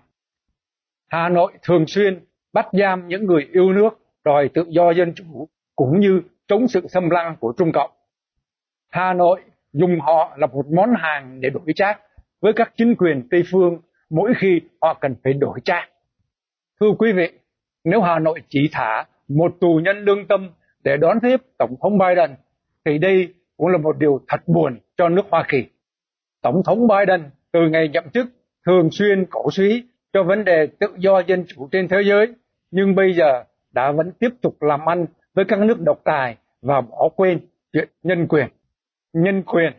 Hà 1.08 1.30
Nội 1.30 1.54
thường 1.64 1.88
xuyên 1.88 2.26
bắt 2.54 2.68
giam 2.72 3.08
những 3.08 3.26
người 3.26 3.48
yêu 3.52 3.74
nước 3.74 3.90
đòi 4.26 4.50
tự 4.54 4.66
do 4.70 4.92
dân 4.92 5.14
chủ 5.16 5.48
cũng 5.76 6.00
như 6.00 6.22
chống 6.48 6.68
sự 6.68 6.88
xâm 6.88 7.10
lăng 7.10 7.36
của 7.40 7.54
Trung 7.58 7.72
Cộng. 7.72 7.92
Hà 8.90 9.14
Nội 9.14 9.42
dùng 9.74 10.00
họ 10.00 10.36
là 10.38 10.48
một 10.48 10.66
món 10.72 10.90
hàng 10.98 11.42
để 11.42 11.50
đổi 11.50 11.74
trác 11.76 12.00
với 12.42 12.54
các 12.54 12.74
chính 12.78 12.96
quyền 12.96 13.28
Tây 13.32 13.44
phương 13.52 13.82
mỗi 14.10 14.34
khi 14.38 14.62
họ 14.82 14.94
cần 14.94 15.16
phải 15.24 15.34
đổi 15.34 15.60
trác. 15.66 15.90
Thưa 16.80 16.92
quý 17.00 17.12
vị, 17.12 17.30
nếu 17.84 18.02
Hà 18.02 18.20
Nội 18.20 18.42
chỉ 18.50 18.70
thả 18.72 19.06
một 19.28 19.56
tù 19.60 19.80
nhân 19.84 19.98
lương 20.06 20.28
tâm 20.28 20.50
để 20.84 20.98
đón 20.98 21.20
tiếp 21.22 21.38
Tổng 21.58 21.76
thống 21.82 21.98
Biden, 21.98 22.36
thì 22.86 22.98
đây 22.98 23.34
cũng 23.58 23.68
là 23.68 23.78
một 23.78 23.98
điều 23.98 24.22
thật 24.28 24.48
buồn 24.48 24.80
cho 24.98 25.10
nước 25.10 25.26
Hoa 25.30 25.46
Kỳ. 25.48 25.66
Tổng 26.42 26.62
thống 26.66 26.88
Biden 26.88 27.30
từ 27.52 27.60
ngày 27.70 27.90
nhậm 27.94 28.10
chức 28.14 28.28
thường 28.66 28.90
xuyên 28.92 29.26
cổ 29.30 29.52
suý 29.52 29.84
cho 30.14 30.24
vấn 30.24 30.46
đề 30.46 30.68
tự 30.80 30.88
do 30.98 31.20
dân 31.20 31.46
chủ 31.48 31.70
trên 31.72 31.88
thế 31.88 31.98
giới, 32.06 32.28
nhưng 32.72 32.96
bây 32.96 33.14
giờ 33.14 33.44
đã 33.72 33.92
vẫn 33.92 34.12
tiếp 34.20 34.30
tục 34.42 34.62
làm 34.62 34.90
ăn 34.90 35.06
với 35.34 35.46
các 35.46 35.60
nước 35.60 35.80
độc 35.80 36.02
tài 36.04 36.38
và 36.62 36.82
bỏ 36.82 37.10
quên 37.16 37.40
chuyện 37.74 37.90
nhân 38.04 38.28
quyền. 38.28 38.48
Nhân 39.14 39.44
quyền, 39.44 39.74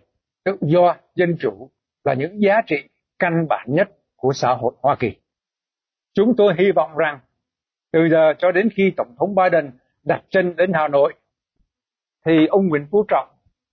tự 0.44 0.56
do, 0.60 0.96
dân 1.14 1.36
chủ 1.40 1.70
là 2.04 2.14
những 2.14 2.40
giá 2.40 2.60
trị 2.66 2.76
căn 3.18 3.46
bản 3.48 3.66
nhất 3.68 3.88
của 4.16 4.32
xã 4.32 4.54
hội 4.54 4.72
Hoa 4.82 4.96
Kỳ. 4.98 5.12
Chúng 6.14 6.36
tôi 6.36 6.54
hy 6.58 6.72
vọng 6.72 6.96
rằng 6.96 7.18
từ 7.92 8.08
giờ 8.10 8.34
cho 8.38 8.52
đến 8.52 8.68
khi 8.76 8.92
Tổng 8.96 9.14
thống 9.18 9.34
Biden 9.34 9.70
đặt 10.02 10.22
chân 10.28 10.56
đến 10.56 10.72
Hà 10.74 10.88
Nội, 10.88 11.14
thì 12.26 12.46
ông 12.46 12.68
Nguyễn 12.68 12.86
Phú 12.90 13.04
Trọng 13.08 13.28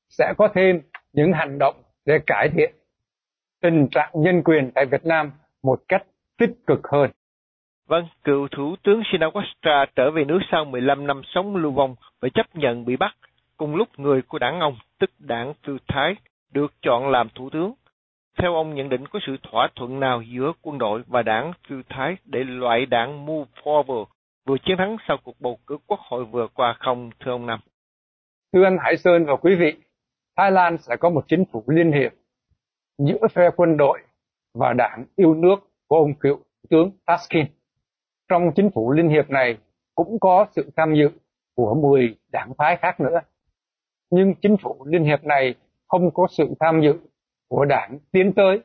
sẽ 0.10 0.34
có 0.38 0.50
thêm 0.56 0.82
những 1.14 1.32
hành 1.34 1.58
động 1.60 1.76
để 2.06 2.20
cải 2.28 2.50
thiện 2.54 2.74
tình 3.62 3.88
trạng 3.92 4.12
nhân 4.14 4.44
quyền 4.44 4.72
tại 4.76 4.86
Việt 4.86 5.06
Nam 5.06 5.32
một 5.64 5.82
cách 5.88 6.04
tích 6.38 6.52
cực 6.68 6.80
hơn. 6.92 7.12
Vâng, 7.88 8.08
cựu 8.24 8.48
Thủ 8.52 8.76
tướng 8.84 9.02
Shinawatra 9.02 9.86
trở 9.96 10.12
về 10.12 10.26
nước 10.26 10.40
sau 10.52 10.66
15 10.66 11.08
năm 11.08 11.22
sống 11.26 11.56
lưu 11.56 11.72
vong 11.72 11.96
và 12.22 12.30
chấp 12.34 12.56
nhận 12.56 12.86
bị 12.86 12.96
bắt, 12.96 13.16
cùng 13.60 13.76
lúc 13.76 13.88
người 13.98 14.22
của 14.22 14.40
đảng 14.40 14.60
ông, 14.60 14.76
tức 15.00 15.10
đảng 15.20 15.54
Tư 15.68 15.78
Thái, 15.88 16.16
được 16.54 16.74
chọn 16.82 17.10
làm 17.10 17.30
Thủ 17.36 17.50
tướng. 17.50 17.74
Theo 18.38 18.56
ông 18.56 18.76
nhận 18.76 18.90
định 18.90 19.08
có 19.08 19.20
sự 19.28 19.38
thỏa 19.44 19.70
thuận 19.76 20.00
nào 20.00 20.22
giữa 20.22 20.52
quân 20.62 20.78
đội 20.78 21.04
và 21.08 21.22
đảng 21.22 21.52
Tư 21.70 21.82
Thái 21.90 22.16
để 22.26 22.44
loại 22.44 22.86
đảng 22.86 23.26
Move 23.26 23.52
Forward 23.64 24.06
vừa 24.48 24.58
chiến 24.66 24.78
thắng 24.78 24.98
sau 25.08 25.18
cuộc 25.24 25.42
bầu 25.42 25.60
cử 25.68 25.78
quốc 25.88 26.00
hội 26.00 26.26
vừa 26.26 26.48
qua 26.54 26.76
không, 26.80 27.10
thưa 27.20 27.32
ông 27.32 27.46
năm 27.46 27.60
Thưa 28.54 28.64
anh 28.64 28.78
Hải 28.82 28.98
Sơn 28.98 29.26
và 29.26 29.36
quý 29.36 29.56
vị, 29.56 29.74
Thái 30.38 30.52
Lan 30.52 30.78
sẽ 30.78 30.96
có 31.00 31.10
một 31.10 31.26
chính 31.28 31.44
phủ 31.52 31.64
liên 31.68 31.92
hiệp 31.92 32.12
giữa 32.98 33.28
phe 33.34 33.50
quân 33.56 33.78
đội 33.78 34.00
và 34.54 34.74
đảng 34.74 35.06
yêu 35.16 35.34
nước 35.34 35.56
của 35.88 35.98
ông 35.98 36.14
cựu 36.14 36.40
tướng 36.70 36.92
Taskin. 37.06 37.46
Trong 38.30 38.52
chính 38.56 38.70
phủ 38.76 38.92
liên 38.92 39.10
hiệp 39.10 39.30
này 39.30 39.58
cũng 39.96 40.20
có 40.20 40.46
sự 40.56 40.72
tham 40.78 40.94
dự 40.96 41.10
của 41.56 41.76
10 41.76 42.16
đảng 42.32 42.54
phái 42.58 42.78
khác 42.78 43.00
nữa. 43.00 43.20
Nhưng 44.12 44.34
chính 44.42 44.58
phủ 44.58 44.86
liên 44.86 45.04
hiệp 45.04 45.24
này 45.24 45.56
không 45.88 46.12
có 46.14 46.28
sự 46.30 46.54
tham 46.60 46.82
dự 46.82 46.94
của 47.48 47.66
đảng 47.66 48.00
tiến 48.12 48.34
tới. 48.36 48.60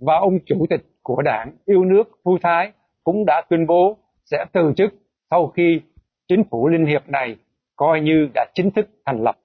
Và 0.00 0.16
ông 0.18 0.38
chủ 0.46 0.66
tịch 0.70 0.80
của 1.02 1.22
đảng 1.22 1.56
yêu 1.64 1.84
nước 1.84 2.02
Phu 2.24 2.38
Thái 2.42 2.72
cũng 3.04 3.24
đã 3.26 3.42
tuyên 3.50 3.66
bố 3.66 3.96
sẽ 4.24 4.44
từ 4.52 4.72
chức 4.76 4.94
sau 5.30 5.46
khi 5.46 5.80
chính 6.28 6.44
phủ 6.50 6.68
liên 6.68 6.86
hiệp 6.86 7.08
này 7.08 7.36
coi 7.76 8.00
như 8.00 8.28
đã 8.34 8.46
chính 8.54 8.70
thức 8.70 8.88
thành 9.06 9.22
lập. 9.22 9.38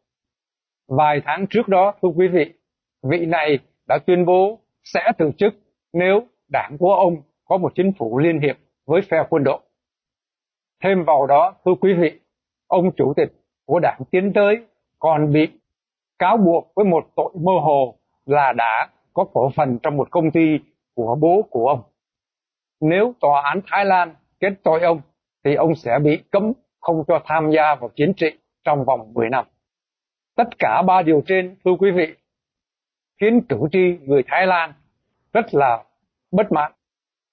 Vài 0.87 1.21
tháng 1.25 1.45
trước 1.49 1.67
đó, 1.67 1.93
thưa 2.01 2.09
quý 2.09 2.27
vị, 2.27 2.53
vị 3.03 3.25
này 3.25 3.59
đã 3.87 3.99
tuyên 4.05 4.25
bố 4.25 4.59
sẽ 4.83 5.11
từ 5.17 5.31
chức 5.37 5.53
nếu 5.93 6.27
đảng 6.51 6.77
của 6.79 6.93
ông 6.93 7.21
có 7.45 7.57
một 7.57 7.71
chính 7.75 7.91
phủ 7.99 8.17
liên 8.17 8.39
hiệp 8.39 8.57
với 8.85 9.01
phe 9.01 9.17
quân 9.29 9.43
đội. 9.43 9.59
Thêm 10.83 11.03
vào 11.03 11.27
đó, 11.27 11.55
thưa 11.65 11.73
quý 11.81 11.93
vị, 11.93 12.19
ông 12.67 12.91
chủ 12.95 13.13
tịch 13.15 13.38
của 13.69 13.79
đảng 13.79 14.01
tiến 14.11 14.33
tới 14.33 14.57
còn 14.99 15.31
bị 15.31 15.47
cáo 16.19 16.37
buộc 16.37 16.71
với 16.75 16.85
một 16.85 17.07
tội 17.15 17.31
mơ 17.35 17.51
hồ 17.61 17.95
là 18.25 18.53
đã 18.57 18.89
có 19.13 19.25
cổ 19.33 19.51
phần 19.55 19.79
trong 19.83 19.97
một 19.97 20.11
công 20.11 20.31
ty 20.31 20.59
của 20.95 21.17
bố 21.21 21.41
của 21.49 21.67
ông. 21.67 21.81
Nếu 22.81 23.13
tòa 23.19 23.41
án 23.41 23.61
Thái 23.67 23.85
Lan 23.85 24.15
kết 24.39 24.53
tội 24.63 24.81
ông, 24.81 25.01
thì 25.43 25.55
ông 25.55 25.75
sẽ 25.75 25.99
bị 26.03 26.23
cấm 26.31 26.53
không 26.79 27.03
cho 27.07 27.21
tham 27.25 27.51
gia 27.51 27.75
vào 27.75 27.89
chính 27.95 28.13
trị 28.13 28.27
trong 28.63 28.85
vòng 28.85 29.13
10 29.13 29.29
năm. 29.29 29.45
Tất 30.35 30.47
cả 30.59 30.81
ba 30.87 31.01
điều 31.01 31.21
trên, 31.27 31.55
thưa 31.65 31.75
quý 31.79 31.91
vị, 31.91 32.15
khiến 33.21 33.41
cử 33.49 33.57
tri 33.71 33.97
người 34.01 34.23
Thái 34.27 34.47
Lan 34.47 34.73
rất 35.33 35.53
là 35.53 35.83
bất 36.31 36.51
mãn. 36.51 36.71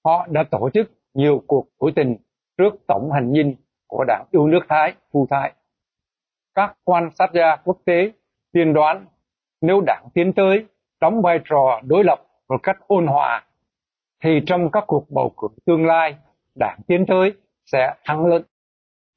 Họ 0.05 0.27
đã 0.29 0.43
tổ 0.51 0.69
chức 0.73 0.91
nhiều 1.13 1.43
cuộc 1.47 1.67
biểu 1.81 1.91
tình 1.95 2.15
trước 2.57 2.73
tổng 2.87 3.11
hành 3.11 3.31
dinh 3.33 3.55
của 3.87 4.03
đảng 4.07 4.25
yêu 4.31 4.47
nước 4.47 4.61
Thái, 4.69 4.93
Phu 5.11 5.27
Thái. 5.29 5.53
Các 6.57 6.73
quan 6.83 7.09
sát 7.15 7.29
gia 7.33 7.55
quốc 7.55 7.77
tế 7.85 8.11
tiên 8.53 8.73
đoán 8.73 9.05
nếu 9.61 9.81
đảng 9.85 10.07
tiến 10.13 10.33
tới 10.33 10.65
đóng 11.01 11.21
vai 11.21 11.39
trò 11.45 11.81
đối 11.83 12.03
lập 12.03 12.21
một 12.49 12.57
cách 12.63 12.77
ôn 12.87 13.07
hòa, 13.07 13.43
thì 14.23 14.29
trong 14.45 14.71
các 14.71 14.83
cuộc 14.87 15.05
bầu 15.09 15.33
cử 15.37 15.47
tương 15.65 15.85
lai, 15.85 16.15
đảng 16.55 16.79
tiến 16.87 17.05
tới 17.05 17.33
sẽ 17.65 17.93
thắng 18.05 18.25
lớn. 18.25 18.43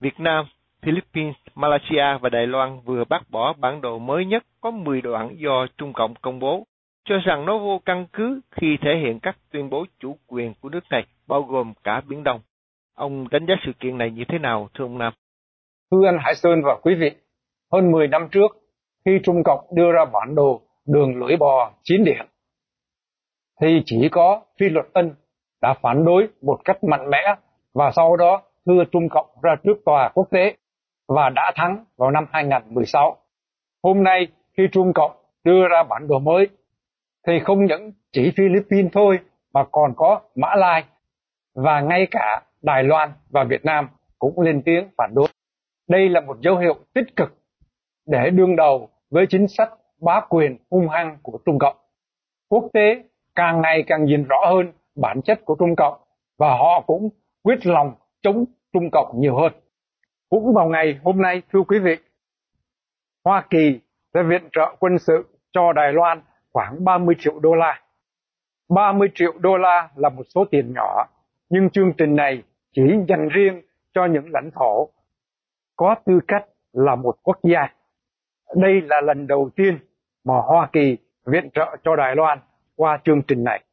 Việt 0.01 0.21
Nam, 0.21 0.45
Philippines, 0.83 1.35
Malaysia 1.55 2.19
và 2.21 2.29
Đài 2.29 2.47
Loan 2.47 2.81
vừa 2.85 3.05
bác 3.05 3.31
bỏ 3.31 3.53
bản 3.53 3.81
đồ 3.81 3.99
mới 3.99 4.25
nhất 4.25 4.43
có 4.61 4.71
10 4.71 5.01
đoạn 5.01 5.37
do 5.39 5.67
Trung 5.79 5.93
Cộng 5.93 6.15
công 6.23 6.39
bố, 6.39 6.67
cho 7.05 7.15
rằng 7.25 7.47
nó 7.47 7.59
vô 7.59 7.81
căn 7.85 8.07
cứ 8.13 8.41
khi 8.51 8.77
thể 8.81 8.91
hiện 9.03 9.21
các 9.21 9.37
tuyên 9.53 9.71
bố 9.71 9.85
chủ 9.99 10.17
quyền 10.27 10.55
của 10.61 10.69
nước 10.69 10.85
này, 10.91 11.07
bao 11.27 11.43
gồm 11.43 11.73
cả 11.85 12.03
Biển 12.09 12.25
Đông. 12.25 12.41
Ông 12.95 13.29
đánh 13.31 13.47
giá 13.47 13.55
sự 13.67 13.73
kiện 13.81 13.99
này 13.99 14.11
như 14.11 14.25
thế 14.29 14.39
nào, 14.39 14.69
thưa 14.75 14.85
ông 14.85 14.99
Nam? 14.99 15.13
Thưa 15.91 16.07
anh 16.07 16.19
Hải 16.21 16.35
Sơn 16.35 16.63
và 16.65 16.77
quý 16.83 16.95
vị, 16.95 17.11
hơn 17.73 17.93
10 17.93 18.09
năm 18.09 18.29
trước, 18.33 18.57
khi 19.05 19.21
Trung 19.23 19.43
Cộng 19.45 19.67
đưa 19.75 19.93
ra 19.93 20.05
bản 20.05 20.35
đồ 20.35 20.61
đường 20.87 21.21
lưỡi 21.21 21.37
bò 21.37 21.71
chín 21.83 22.05
điểm, 22.05 22.27
thì 23.61 23.83
chỉ 23.85 24.09
có 24.12 24.43
phi 24.61 24.69
luật 24.69 24.87
tân 24.95 25.15
đã 25.62 25.75
phản 25.83 26.05
đối 26.05 26.29
một 26.43 26.61
cách 26.65 26.85
mạnh 26.85 27.11
mẽ 27.11 27.35
và 27.75 27.91
sau 27.97 28.17
đó 28.17 28.43
đưa 28.65 28.85
Trung 28.85 29.09
Cộng 29.09 29.27
ra 29.43 29.57
trước 29.65 29.75
tòa 29.85 30.09
quốc 30.15 30.29
tế 30.31 30.57
và 31.09 31.31
đã 31.35 31.53
thắng 31.57 31.85
vào 31.97 32.11
năm 32.11 32.27
2016. 32.33 33.17
Hôm 33.83 34.03
nay 34.03 34.29
khi 34.57 34.69
Trung 34.73 34.93
Cộng 34.93 35.12
đưa 35.45 35.69
ra 35.69 35.83
bản 35.83 36.09
đồ 36.09 36.19
mới 36.19 36.49
thì 37.27 37.41
không 37.45 37.67
những 37.67 37.93
chỉ 38.12 38.33
Philippines 38.37 38.93
thôi 38.93 39.19
mà 39.55 39.65
còn 39.73 39.93
có 39.97 40.21
Mã 40.35 40.55
Lai 40.55 40.85
và 41.55 41.81
ngay 41.81 42.07
cả 42.11 42.43
Đài 42.62 42.85
Loan 42.85 43.12
và 43.31 43.45
Việt 43.45 43.65
Nam 43.65 43.89
cũng 44.19 44.41
lên 44.41 44.62
tiếng 44.62 44.89
phản 44.99 45.11
đối. 45.15 45.29
Đây 45.89 46.09
là 46.09 46.21
một 46.21 46.41
dấu 46.41 46.57
hiệu 46.57 46.75
tích 46.95 47.17
cực 47.17 47.40
để 48.07 48.30
đương 48.30 48.57
đầu 48.57 48.88
với 49.11 49.26
chính 49.28 49.49
sách 49.49 49.73
bá 50.00 50.21
quyền 50.28 50.57
hung 50.71 50.88
hăng 50.88 51.19
của 51.23 51.38
Trung 51.47 51.59
Cộng. 51.59 51.76
Quốc 52.49 52.64
tế 52.73 53.02
càng 53.35 53.61
ngày 53.61 53.85
càng 53.87 54.04
nhìn 54.04 54.25
rõ 54.25 54.37
hơn 54.50 54.73
bản 54.97 55.23
chất 55.23 55.45
của 55.45 55.57
Trung 55.59 55.76
Cộng 55.76 56.00
và 56.38 56.49
họ 56.49 56.80
cũng 56.87 57.09
quyết 57.42 57.66
lòng 57.66 57.95
chống 58.23 58.45
Trung 58.73 58.90
Cộng 58.92 59.21
nhiều 59.21 59.37
hơn. 59.37 59.52
Cũng 60.30 60.54
vào 60.54 60.69
ngày 60.69 61.00
hôm 61.04 61.23
nay, 61.23 61.42
thưa 61.52 61.62
quý 61.69 61.78
vị, 61.78 61.97
Hoa 63.25 63.47
Kỳ 63.50 63.80
sẽ 64.14 64.23
viện 64.23 64.49
trợ 64.52 64.76
quân 64.78 64.99
sự 64.99 65.26
cho 65.52 65.73
Đài 65.73 65.92
Loan 65.92 66.23
khoảng 66.52 66.85
30 66.85 67.14
triệu 67.19 67.38
đô 67.40 67.54
la. 67.54 67.80
30 68.69 69.09
triệu 69.14 69.33
đô 69.38 69.57
la 69.57 69.88
là 69.95 70.09
một 70.09 70.23
số 70.35 70.45
tiền 70.50 70.73
nhỏ, 70.75 71.07
nhưng 71.50 71.71
chương 71.71 71.92
trình 71.99 72.16
này 72.16 72.42
chỉ 72.73 72.83
dành 73.09 73.28
riêng 73.28 73.62
cho 73.95 74.07
những 74.07 74.25
lãnh 74.30 74.50
thổ 74.54 74.88
có 75.76 75.95
tư 76.07 76.21
cách 76.28 76.45
là 76.73 76.95
một 76.95 77.16
quốc 77.23 77.38
gia. 77.42 77.69
Đây 78.57 78.80
là 78.80 79.00
lần 79.00 79.26
đầu 79.26 79.50
tiên 79.57 79.78
mà 80.25 80.35
Hoa 80.35 80.69
Kỳ 80.73 80.97
viện 81.26 81.50
trợ 81.54 81.76
cho 81.85 81.97
Đài 81.97 82.16
Loan 82.16 82.38
qua 82.76 83.00
chương 83.04 83.23
trình 83.28 83.45
này. 83.45 83.64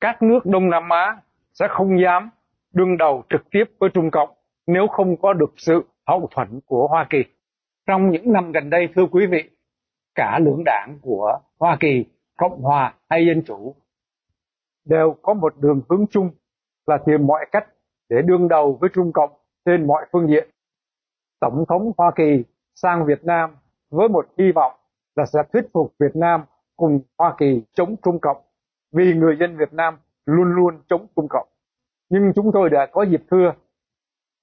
Các 0.00 0.22
nước 0.22 0.46
Đông 0.46 0.70
Nam 0.70 0.88
Á 0.88 1.20
sẽ 1.52 1.66
không 1.70 2.00
dám 2.00 2.30
đương 2.72 2.96
đầu 2.96 3.22
trực 3.30 3.50
tiếp 3.50 3.64
với 3.78 3.90
Trung 3.94 4.10
Cộng 4.10 4.28
nếu 4.66 4.86
không 4.86 5.16
có 5.16 5.32
được 5.32 5.54
sự 5.56 5.84
hậu 6.06 6.28
thuẫn 6.30 6.60
của 6.66 6.86
Hoa 6.86 7.06
Kỳ. 7.10 7.24
Trong 7.86 8.10
những 8.10 8.32
năm 8.32 8.52
gần 8.52 8.70
đây 8.70 8.88
thưa 8.94 9.06
quý 9.10 9.26
vị, 9.26 9.50
cả 10.14 10.38
lưỡng 10.42 10.62
đảng 10.64 10.98
của 11.02 11.38
Hoa 11.58 11.76
Kỳ, 11.80 12.04
Cộng 12.36 12.60
hòa 12.62 12.94
hay 13.10 13.26
Dân 13.26 13.42
chủ 13.46 13.74
đều 14.84 15.16
có 15.22 15.34
một 15.34 15.54
đường 15.58 15.80
hướng 15.88 16.06
chung 16.10 16.30
là 16.86 16.98
tìm 17.06 17.26
mọi 17.26 17.46
cách 17.52 17.68
để 18.08 18.16
đương 18.22 18.48
đầu 18.48 18.78
với 18.80 18.90
Trung 18.94 19.12
Cộng 19.12 19.30
trên 19.64 19.86
mọi 19.86 20.06
phương 20.12 20.28
diện. 20.28 20.48
Tổng 21.40 21.64
thống 21.68 21.92
Hoa 21.98 22.10
Kỳ 22.16 22.42
sang 22.74 23.06
Việt 23.06 23.24
Nam 23.24 23.50
với 23.96 24.08
một 24.08 24.26
hy 24.38 24.52
vọng 24.52 24.72
là 25.16 25.24
sẽ 25.26 25.38
thuyết 25.52 25.64
phục 25.72 25.94
Việt 26.00 26.16
Nam 26.16 26.40
cùng 26.76 27.00
Hoa 27.18 27.34
Kỳ 27.38 27.62
chống 27.74 27.96
Trung 28.04 28.18
Cộng 28.22 28.36
vì 28.92 29.14
người 29.14 29.36
dân 29.40 29.56
Việt 29.56 29.72
Nam 29.72 29.98
luôn 30.26 30.54
luôn 30.56 30.74
chống 30.88 31.06
Trung 31.16 31.26
Cộng. 31.30 31.48
Nhưng 32.10 32.32
chúng 32.34 32.50
tôi 32.52 32.70
đã 32.70 32.86
có 32.92 33.02
dịp 33.02 33.22
thưa, 33.30 33.52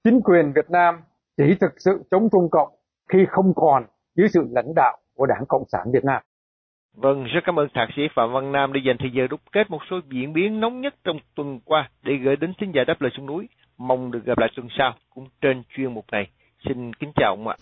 chính 0.04 0.20
quyền 0.20 0.52
Việt 0.52 0.70
Nam 0.70 1.00
chỉ 1.36 1.44
thực 1.60 1.72
sự 1.76 2.02
chống 2.10 2.28
Trung 2.32 2.48
Cộng 2.50 2.68
khi 3.12 3.18
không 3.28 3.52
còn 3.56 3.84
dưới 4.16 4.28
sự 4.28 4.46
lãnh 4.50 4.74
đạo 4.74 4.98
của 5.14 5.26
Đảng 5.26 5.44
Cộng 5.48 5.64
sản 5.72 5.92
Việt 5.92 6.04
Nam. 6.04 6.22
Vâng, 6.96 7.24
rất 7.24 7.40
cảm 7.44 7.58
ơn 7.58 7.68
Thạc 7.74 7.88
sĩ 7.96 8.02
Phạm 8.14 8.32
Văn 8.32 8.52
Nam 8.52 8.72
đã 8.72 8.80
dành 8.86 8.96
thời 8.98 9.10
giờ 9.14 9.26
đúc 9.30 9.40
kết 9.52 9.70
một 9.70 9.80
số 9.90 10.00
diễn 10.10 10.32
biến 10.32 10.60
nóng 10.60 10.80
nhất 10.80 10.94
trong 11.04 11.16
tuần 11.34 11.60
qua 11.64 11.90
để 12.02 12.16
gửi 12.16 12.36
đến 12.36 12.52
thính 12.60 12.72
giả 12.74 12.84
đáp 12.86 13.02
lời 13.02 13.10
xuống 13.16 13.26
núi. 13.26 13.48
Mong 13.78 14.10
được 14.10 14.24
gặp 14.24 14.38
lại 14.38 14.50
tuần 14.56 14.68
sau 14.78 14.94
cũng 15.10 15.28
trên 15.40 15.62
chuyên 15.76 15.94
mục 15.94 16.04
này. 16.12 16.30
Xin 16.64 16.94
kính 16.94 17.12
chào 17.16 17.30
ông 17.30 17.48
ạ. 17.48 17.56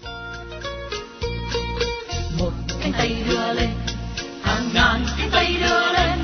Cánh 2.92 3.08
tay 3.08 3.24
đưa 3.28 3.52
lên, 3.54 3.70
hàng 4.42 4.68
ngàn 4.74 5.00
cánh 5.18 5.28
tay 5.32 5.56
đưa 5.60 5.92
lên, 5.92 6.18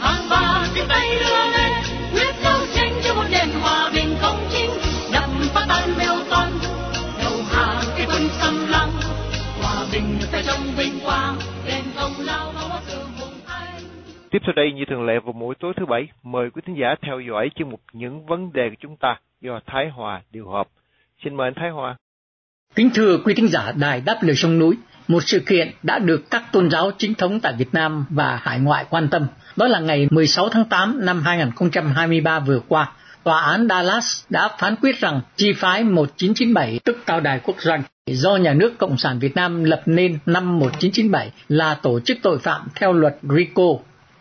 hàng 0.00 0.28
vạn 0.30 0.68
cánh 0.74 0.86
tay 0.88 1.08
đưa 1.20 1.50
lên, 1.58 1.72
quyết 2.12 2.34
đấu 2.44 2.60
tranh 2.74 2.92
cho 3.04 3.14
một 3.14 3.24
nền 3.30 3.48
hòa 3.60 3.90
bình 3.94 4.16
công 4.22 4.48
chính, 4.50 4.70
đập 5.12 5.30
phá 5.54 5.66
tan 5.68 5.98
mêu 5.98 6.14
toan, 6.30 6.48
đầu 7.18 7.42
hàng 7.50 7.84
cái 7.96 8.06
quân 8.06 8.28
xâm 8.40 8.54
lăng, 8.68 8.90
hòa 9.62 9.86
bình 9.92 10.18
phải 10.32 10.42
trong 10.46 10.60
vinh 10.76 11.00
quang, 11.04 11.36
đền 11.66 11.84
công 11.96 12.12
lao 12.18 12.52
từ 12.88 12.98
hùng 13.20 13.34
Tiếp 14.30 14.38
sau 14.46 14.52
đây 14.56 14.72
như 14.72 14.84
thường 14.88 15.06
lệ 15.06 15.18
vào 15.24 15.32
mỗi 15.32 15.54
tối 15.60 15.72
thứ 15.76 15.86
bảy, 15.86 16.08
mời 16.22 16.50
quý 16.50 16.62
thính 16.66 16.76
giả 16.78 16.94
theo 17.02 17.20
dõi 17.20 17.50
chương 17.54 17.70
mục 17.70 17.80
những 17.92 18.26
vấn 18.26 18.52
đề 18.52 18.68
của 18.68 18.76
chúng 18.80 18.96
ta 18.96 19.16
do 19.40 19.60
Thái 19.66 19.88
Hòa 19.88 20.22
điều 20.30 20.48
hợp. 20.48 20.68
Xin 21.24 21.34
mời 21.34 21.46
anh 21.46 21.54
Thái 21.54 21.70
Hòa. 21.70 21.96
Kính 22.74 22.90
thưa 22.94 23.18
quý 23.24 23.34
thính 23.34 23.48
giả 23.48 23.72
Đài 23.80 24.00
Đáp 24.00 24.18
Lời 24.22 24.36
Sông 24.36 24.58
Núi, 24.58 24.76
một 25.12 25.22
sự 25.26 25.40
kiện 25.40 25.70
đã 25.82 25.98
được 25.98 26.30
các 26.30 26.52
tôn 26.52 26.70
giáo 26.70 26.90
chính 26.98 27.14
thống 27.14 27.40
tại 27.40 27.52
Việt 27.58 27.74
Nam 27.74 28.04
và 28.10 28.40
hải 28.42 28.58
ngoại 28.60 28.84
quan 28.90 29.08
tâm. 29.08 29.26
Đó 29.56 29.68
là 29.68 29.80
ngày 29.80 30.08
16 30.10 30.48
tháng 30.48 30.64
8 30.64 31.06
năm 31.06 31.22
2023 31.22 32.38
vừa 32.38 32.60
qua, 32.68 32.92
Tòa 33.24 33.42
án 33.42 33.66
Dallas 33.68 34.24
đã 34.30 34.48
phán 34.58 34.76
quyết 34.76 35.00
rằng 35.00 35.20
chi 35.36 35.52
phái 35.52 35.84
1997 35.84 36.80
tức 36.84 36.98
Cao 37.06 37.20
đài 37.20 37.40
Quốc 37.44 37.56
doanh 37.60 37.82
do 38.06 38.36
nhà 38.36 38.54
nước 38.54 38.78
Cộng 38.78 38.98
sản 38.98 39.18
Việt 39.18 39.36
Nam 39.36 39.64
lập 39.64 39.82
nên 39.86 40.18
năm 40.26 40.58
1997 40.58 41.30
là 41.48 41.74
tổ 41.74 42.00
chức 42.00 42.18
tội 42.22 42.38
phạm 42.38 42.68
theo 42.74 42.92
luật 42.92 43.16
RICO. 43.22 43.62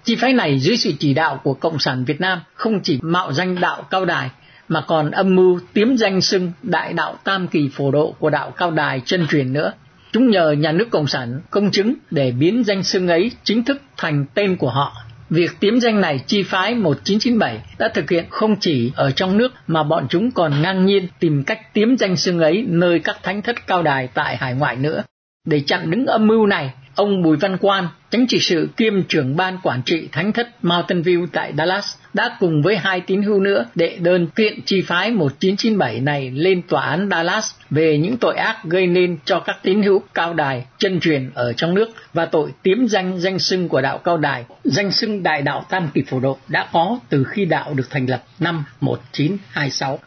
Chi 0.04 0.16
phái 0.16 0.34
này 0.34 0.60
dưới 0.60 0.78
sự 0.78 0.92
chỉ 1.00 1.14
đạo 1.14 1.40
của 1.44 1.54
Cộng 1.54 1.80
sản 1.80 2.04
Việt 2.06 2.22
Nam 2.22 2.40
không 2.54 2.80
chỉ 2.80 3.00
mạo 3.02 3.34
danh 3.34 3.60
đạo 3.60 3.84
Cao 3.90 4.06
Đài 4.06 4.30
mà 4.68 4.82
còn 4.82 5.12
âm 5.12 5.36
mưu 5.36 5.60
tiếm 5.74 5.98
danh 5.98 6.22
xưng 6.22 6.52
đại 6.64 6.94
đạo 6.94 7.16
tam 7.24 7.48
kỳ 7.48 7.70
phổ 7.74 7.92
độ 7.92 8.16
của 8.20 8.30
đạo 8.30 8.52
Cao 8.52 8.72
Đài 8.72 9.02
chân 9.06 9.28
truyền 9.28 9.54
nữa. 9.54 9.74
Chúng 10.12 10.30
nhờ 10.30 10.52
nhà 10.52 10.72
nước 10.72 10.88
Cộng 10.92 11.08
sản 11.08 11.42
công 11.50 11.72
chứng 11.72 11.94
để 12.12 12.32
biến 12.32 12.64
danh 12.64 12.84
xưng 12.84 13.08
ấy 13.08 13.32
chính 13.44 13.64
thức 13.64 13.82
thành 13.98 14.26
tên 14.34 14.58
của 14.58 14.70
họ 14.70 14.94
Việc 15.32 15.52
tiếm 15.60 15.80
danh 15.80 16.02
này 16.02 16.20
chi 16.28 16.44
phái 16.44 16.76
1997 16.76 17.60
đã 17.80 17.88
thực 17.94 18.10
hiện 18.10 18.26
không 18.30 18.56
chỉ 18.60 18.92
ở 18.96 19.12
trong 19.12 19.38
nước 19.38 19.54
mà 19.68 19.84
bọn 19.84 20.08
chúng 20.10 20.32
còn 20.32 20.62
ngang 20.62 20.86
nhiên 20.86 21.08
tìm 21.20 21.44
cách 21.44 21.74
tiếm 21.74 21.98
danh 21.98 22.16
xưng 22.16 22.40
ấy 22.40 22.66
nơi 22.68 23.00
các 23.00 23.18
thánh 23.24 23.42
thất 23.42 23.68
cao 23.68 23.84
đài 23.84 24.08
tại 24.14 24.38
hải 24.38 24.54
ngoại 24.54 24.76
nữa. 24.76 25.04
Để 25.48 25.60
chặn 25.60 25.92
đứng 25.92 26.06
âm 26.06 26.28
mưu 26.28 26.46
này, 26.46 26.72
ông 26.96 27.22
Bùi 27.22 27.38
Văn 27.38 27.58
Quan, 27.62 27.88
chính 28.12 28.28
trị 28.28 28.40
sự 28.40 28.70
kiêm 28.78 29.04
trưởng 29.04 29.36
ban 29.36 29.58
quản 29.64 29.82
trị 29.86 30.10
thánh 30.12 30.34
thất 30.34 30.66
Mountain 30.66 31.02
View 31.02 31.28
tại 31.32 31.54
Dallas 31.58 31.96
đã 32.14 32.38
cùng 32.40 32.62
với 32.62 32.78
hai 32.78 33.02
tín 33.02 33.24
hữu 33.24 33.40
nữa 33.40 33.66
đệ 33.76 33.98
đơn 34.00 34.28
kiện 34.28 34.62
chi 34.66 34.82
phái 34.82 35.12
1997 35.12 36.00
này 36.00 36.32
lên 36.32 36.62
tòa 36.62 36.82
án 36.82 37.10
Dallas 37.12 37.52
về 37.70 37.98
những 37.98 38.18
tội 38.18 38.36
ác 38.36 38.64
gây 38.64 38.88
nên 38.88 39.18
cho 39.26 39.40
các 39.40 39.58
tín 39.64 39.84
hữu 39.84 40.02
cao 40.14 40.34
đài 40.34 40.66
chân 40.78 41.00
truyền 41.00 41.30
ở 41.34 41.54
trong 41.54 41.74
nước 41.74 41.90
và 42.14 42.26
tội 42.26 42.52
tiếm 42.64 42.88
danh 42.88 43.20
danh 43.20 43.40
xưng 43.40 43.70
của 43.70 43.82
đạo 43.82 43.98
cao 43.98 44.18
đài, 44.18 44.46
danh 44.64 44.92
xưng 44.92 45.24
đại 45.24 45.42
đạo 45.42 45.66
Tam 45.70 45.88
Kỳ 45.94 46.02
Phổ 46.08 46.20
Độ 46.20 46.38
đã 46.48 46.70
có 46.74 47.00
từ 47.10 47.24
khi 47.24 47.46
đạo 47.46 47.74
được 47.74 47.90
thành 47.90 48.10
lập 48.10 48.24
năm 48.40 48.64
1926 48.82 50.00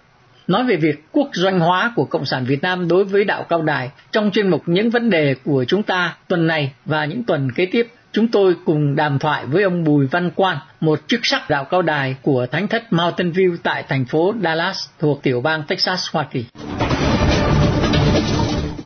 nói 0.46 0.64
về 0.64 0.76
việc 0.76 1.04
quốc 1.12 1.28
doanh 1.32 1.60
hóa 1.60 1.92
của 1.96 2.04
Cộng 2.04 2.24
sản 2.24 2.44
Việt 2.44 2.62
Nam 2.62 2.88
đối 2.88 3.04
với 3.04 3.24
đạo 3.24 3.46
cao 3.48 3.62
đài 3.62 3.90
trong 4.12 4.30
chuyên 4.30 4.48
mục 4.48 4.62
những 4.66 4.90
vấn 4.90 5.10
đề 5.10 5.34
của 5.44 5.64
chúng 5.64 5.82
ta 5.82 6.16
tuần 6.28 6.46
này 6.46 6.72
và 6.84 7.04
những 7.04 7.24
tuần 7.24 7.52
kế 7.52 7.66
tiếp 7.66 7.88
chúng 8.12 8.28
tôi 8.28 8.56
cùng 8.64 8.96
đàm 8.96 9.18
thoại 9.18 9.46
với 9.46 9.62
ông 9.62 9.84
Bùi 9.84 10.06
Văn 10.06 10.30
Quan, 10.34 10.56
một 10.80 11.00
chức 11.06 11.20
sắc 11.22 11.50
đạo 11.50 11.64
cao 11.64 11.82
đài 11.82 12.16
của 12.22 12.46
Thánh 12.46 12.68
thất 12.68 12.92
Mountain 12.92 13.32
View 13.32 13.56
tại 13.62 13.84
thành 13.88 14.04
phố 14.04 14.34
Dallas 14.42 14.88
thuộc 14.98 15.22
tiểu 15.22 15.40
bang 15.40 15.62
Texas, 15.68 16.10
Hoa 16.12 16.26
Kỳ. 16.30 16.44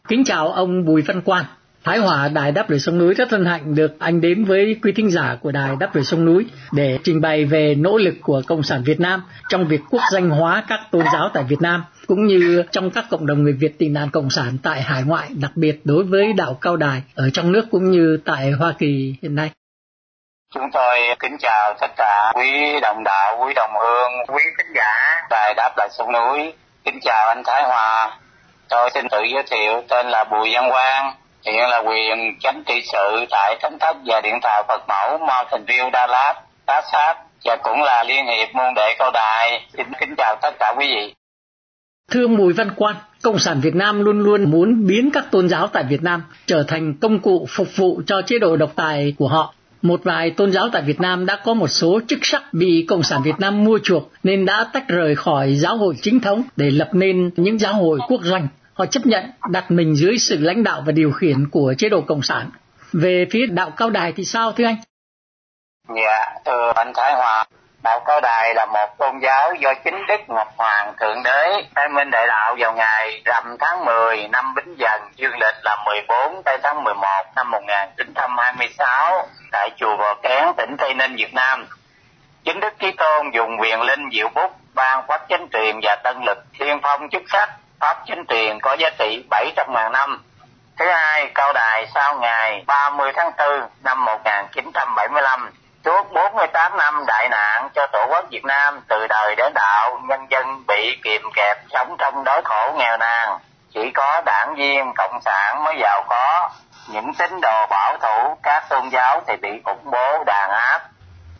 Kính 0.08 0.24
chào 0.24 0.48
ông 0.52 0.84
Bùi 0.84 1.02
Văn 1.02 1.22
Quan. 1.24 1.44
Thái 1.84 1.98
Hòa 1.98 2.28
Đài 2.28 2.52
Đáp 2.52 2.70
Lời 2.70 2.80
Sông 2.80 2.98
Núi 2.98 3.14
rất 3.14 3.30
hân 3.30 3.44
hạnh 3.44 3.74
được 3.74 3.98
anh 3.98 4.20
đến 4.20 4.44
với 4.44 4.76
quý 4.82 4.92
thính 4.92 5.10
giả 5.10 5.36
của 5.42 5.52
Đài 5.52 5.76
Đáp 5.80 5.94
Lời 5.94 6.04
Sông 6.04 6.24
Núi 6.24 6.46
để 6.72 6.98
trình 7.04 7.20
bày 7.20 7.44
về 7.44 7.74
nỗ 7.74 7.96
lực 7.98 8.14
của 8.22 8.42
Cộng 8.46 8.62
sản 8.62 8.82
Việt 8.84 9.00
Nam 9.00 9.22
trong 9.48 9.68
việc 9.68 9.80
quốc 9.90 10.02
danh 10.12 10.30
hóa 10.30 10.64
các 10.68 10.80
tôn 10.90 11.04
giáo 11.12 11.30
tại 11.34 11.44
Việt 11.48 11.60
Nam 11.60 11.84
cũng 12.06 12.26
như 12.26 12.62
trong 12.70 12.90
các 12.90 13.04
cộng 13.10 13.26
đồng 13.26 13.42
người 13.42 13.52
Việt 13.52 13.78
tị 13.78 13.88
nạn 13.88 14.10
cộng 14.10 14.30
sản 14.30 14.56
tại 14.62 14.82
hải 14.82 15.02
ngoại, 15.02 15.28
đặc 15.40 15.50
biệt 15.54 15.80
đối 15.84 16.04
với 16.04 16.32
đạo 16.32 16.58
Cao 16.60 16.76
Đài 16.76 17.02
ở 17.14 17.30
trong 17.30 17.52
nước 17.52 17.64
cũng 17.70 17.90
như 17.90 18.18
tại 18.24 18.50
Hoa 18.50 18.74
Kỳ 18.78 19.14
hiện 19.22 19.34
nay. 19.34 19.50
Chúng 20.54 20.70
tôi 20.72 20.98
kính 21.18 21.36
chào 21.38 21.74
tất 21.80 21.90
cả 21.96 22.32
quý 22.34 22.80
đồng 22.82 23.04
đạo, 23.04 23.38
quý 23.40 23.52
đồng 23.56 23.70
hương, 23.80 24.36
quý 24.36 24.42
khán 24.56 24.66
giả 24.74 25.26
đài 25.30 25.54
đáp 25.54 25.70
Lời 25.76 25.88
sông 25.90 26.12
núi. 26.12 26.52
Kính 26.84 26.98
chào 27.02 27.28
anh 27.28 27.42
Thái 27.46 27.62
Hòa. 27.62 28.18
Tôi 28.68 28.90
xin 28.94 29.08
tự 29.10 29.18
giới 29.34 29.42
thiệu 29.50 29.82
tên 29.88 30.06
là 30.06 30.24
Bùi 30.24 30.50
Văn 30.54 30.70
Quang, 30.70 31.14
hiện 31.46 31.68
là 31.70 31.78
quyền 31.78 32.38
chánh 32.40 32.62
trị 32.66 32.82
sự 32.92 33.26
tại 33.30 33.56
thánh 33.62 33.78
thất 33.80 33.96
và 34.06 34.20
điện 34.20 34.34
thờ 34.42 34.62
Phật 34.68 34.82
mẫu 34.88 35.18
Mountain 35.18 35.64
View 35.64 35.90
Dallas, 35.92 36.36
Texas 36.66 37.16
và 37.44 37.56
cũng 37.56 37.82
là 37.82 38.04
liên 38.04 38.26
hiệp 38.26 38.54
môn 38.54 38.74
đệ 38.76 38.94
cao 38.98 39.10
đài. 39.14 39.66
Xin 39.76 39.86
kính 40.00 40.14
chào 40.16 40.36
tất 40.42 40.50
cả 40.60 40.74
quý 40.78 40.86
vị. 40.86 41.14
Thưa 42.10 42.26
Bùi 42.26 42.52
Văn 42.52 42.70
Quan, 42.76 42.96
Cộng 43.22 43.38
sản 43.38 43.60
Việt 43.60 43.74
Nam 43.74 44.04
luôn 44.04 44.20
luôn 44.20 44.50
muốn 44.50 44.86
biến 44.86 45.10
các 45.12 45.24
tôn 45.30 45.48
giáo 45.48 45.66
tại 45.66 45.84
Việt 45.88 46.02
Nam 46.02 46.22
trở 46.46 46.64
thành 46.68 46.94
công 47.00 47.18
cụ 47.18 47.46
phục 47.50 47.68
vụ 47.76 48.02
cho 48.06 48.22
chế 48.22 48.38
độ 48.38 48.56
độc 48.56 48.70
tài 48.76 49.14
của 49.18 49.28
họ. 49.28 49.54
Một 49.82 50.00
vài 50.04 50.30
tôn 50.30 50.52
giáo 50.52 50.68
tại 50.72 50.82
Việt 50.82 51.00
Nam 51.00 51.26
đã 51.26 51.36
có 51.44 51.54
một 51.54 51.68
số 51.68 52.00
chức 52.08 52.18
sắc 52.22 52.42
bị 52.52 52.86
Cộng 52.88 53.02
sản 53.02 53.22
Việt 53.22 53.34
Nam 53.38 53.64
mua 53.64 53.78
chuộc 53.82 54.10
nên 54.22 54.44
đã 54.44 54.66
tách 54.72 54.88
rời 54.88 55.16
khỏi 55.16 55.54
giáo 55.54 55.76
hội 55.76 55.94
chính 56.02 56.20
thống 56.20 56.42
để 56.56 56.70
lập 56.70 56.88
nên 56.92 57.30
những 57.36 57.58
giáo 57.58 57.74
hội 57.74 57.98
quốc 58.08 58.20
doanh. 58.22 58.48
Họ 58.78 58.86
chấp 58.86 59.06
nhận 59.06 59.30
đặt 59.48 59.70
mình 59.70 59.94
dưới 59.96 60.18
sự 60.18 60.36
lãnh 60.40 60.62
đạo 60.62 60.82
và 60.86 60.92
điều 60.92 61.12
khiển 61.12 61.48
của 61.50 61.74
chế 61.78 61.88
độ 61.88 62.00
Cộng 62.00 62.22
sản. 62.22 62.50
Về 62.92 63.26
phía 63.30 63.46
đạo 63.46 63.70
cao 63.76 63.90
đài 63.90 64.12
thì 64.12 64.24
sao 64.24 64.52
thưa 64.52 64.64
anh? 64.64 64.76
Dạ, 65.88 66.34
thưa 66.44 66.72
anh 66.76 66.92
Thái 66.94 67.14
Hòa, 67.14 67.44
Đạo 67.82 68.00
Cao 68.06 68.20
Đài 68.20 68.54
là 68.54 68.66
một 68.66 68.98
tôn 68.98 69.18
giáo 69.22 69.54
do 69.60 69.74
chính 69.84 69.94
Đức 70.08 70.20
Ngọc 70.28 70.48
Hoàng 70.56 70.94
Thượng 71.00 71.22
Đế 71.24 71.62
khai 71.76 71.88
minh 71.88 72.10
đại 72.10 72.26
đạo 72.26 72.56
vào 72.58 72.74
ngày 72.74 73.22
rằm 73.24 73.56
tháng 73.60 73.84
10 73.84 74.28
năm 74.28 74.54
Bính 74.54 74.74
Dần 74.78 75.02
dương 75.16 75.38
lịch 75.40 75.56
là 75.64 75.84
14 75.86 76.42
tây 76.44 76.58
tháng 76.62 76.84
11 76.84 77.02
năm 77.36 77.50
1926 77.50 79.28
tại 79.52 79.70
chùa 79.76 79.96
Bò 79.96 80.14
Kén, 80.22 80.44
tỉnh 80.56 80.76
Tây 80.78 80.94
Ninh, 80.94 81.16
Việt 81.16 81.34
Nam. 81.34 81.66
Chính 82.44 82.60
Đức 82.60 82.74
Chí 82.80 82.92
Tôn 82.96 83.30
dùng 83.34 83.60
quyền 83.60 83.80
linh 83.80 84.10
diệu 84.12 84.28
bút 84.34 84.52
ban 84.74 85.06
quách 85.06 85.22
chánh 85.28 85.48
truyền 85.52 85.80
và 85.82 85.96
tân 86.04 86.16
lực 86.26 86.38
tiên 86.58 86.78
phong 86.82 87.08
chức 87.10 87.22
sắc 87.32 87.48
pháp 87.80 88.02
chính 88.06 88.24
truyền 88.28 88.60
có 88.60 88.76
giá 88.78 88.90
trị 88.98 89.24
700 89.30 89.66
ngàn 89.72 89.92
năm. 89.92 90.24
Thứ 90.78 90.84
hai, 90.90 91.30
cao 91.34 91.52
đài 91.52 91.86
sau 91.94 92.18
ngày 92.18 92.64
30 92.66 93.12
tháng 93.14 93.30
4 93.38 93.68
năm 93.84 94.04
1975 94.04 95.50
Suốt 95.88 96.12
48 96.12 96.76
năm 96.76 97.04
đại 97.06 97.28
nạn 97.28 97.68
cho 97.74 97.86
Tổ 97.92 98.06
quốc 98.08 98.24
Việt 98.30 98.44
Nam 98.44 98.80
từ 98.88 99.06
đời 99.06 99.34
đến 99.36 99.52
đạo, 99.54 100.00
nhân 100.08 100.26
dân 100.30 100.64
bị 100.68 100.96
kiềm 101.04 101.22
kẹp 101.34 101.56
sống 101.72 101.96
trong 101.98 102.24
đói 102.24 102.42
khổ 102.44 102.74
nghèo 102.78 102.96
nàn. 102.96 103.38
Chỉ 103.74 103.90
có 103.94 104.22
đảng 104.26 104.54
viên 104.58 104.92
Cộng 104.96 105.20
sản 105.24 105.64
mới 105.64 105.74
giàu 105.80 106.04
có, 106.08 106.50
những 106.88 107.14
tín 107.14 107.40
đồ 107.42 107.66
bảo 107.70 107.96
thủ 108.00 108.36
các 108.42 108.68
tôn 108.68 108.88
giáo 108.88 109.22
thì 109.26 109.36
bị 109.36 109.48
khủng 109.64 109.90
bố 109.90 110.24
đàn 110.26 110.50
áp. 110.50 110.80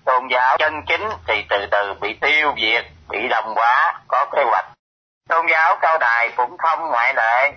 Tôn 0.05 0.29
giáo 0.31 0.57
chân 0.59 0.83
chính 0.87 1.09
thì 1.27 1.44
từ 1.48 1.66
từ 1.70 1.94
bị 2.01 2.14
tiêu 2.20 2.55
diệt, 2.61 2.85
bị 3.09 3.29
đồng 3.29 3.55
hóa, 3.57 4.01
có 4.09 4.27
kế 4.37 4.44
hoạch. 4.44 4.78
Tôn 5.29 5.47
giáo 5.47 5.77
cao 5.81 5.99
đài 5.99 6.33
cũng 6.37 6.59
không 6.59 6.91
ngoại 6.91 7.14
lệ. 7.14 7.53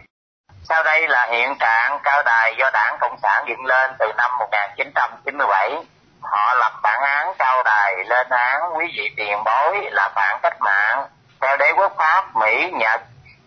Sau 0.63 0.83
đây 0.83 1.07
là 1.07 1.27
hiện 1.31 1.55
trạng 1.59 1.99
cao 2.03 2.23
đài 2.23 2.55
do 2.57 2.69
đảng 2.73 2.97
Cộng 2.99 3.17
sản 3.23 3.45
dựng 3.47 3.65
lên 3.65 3.91
từ 3.99 4.05
năm 4.17 4.31
1997 4.39 5.83
họ 6.21 6.53
lập 6.55 6.73
bản 6.83 7.01
án 7.01 7.33
cao 7.39 7.63
đài 7.63 7.95
lên 8.05 8.29
án 8.29 8.61
quý 8.77 8.85
vị 8.97 9.09
tiền 9.17 9.43
bối 9.45 9.89
là 9.91 10.09
phản 10.15 10.39
cách 10.43 10.57
mạng. 10.59 11.07
Theo 11.41 11.57
đế 11.57 11.71
quốc 11.77 11.93
pháp, 11.97 12.35
mỹ, 12.35 12.71
nhật 12.73 13.01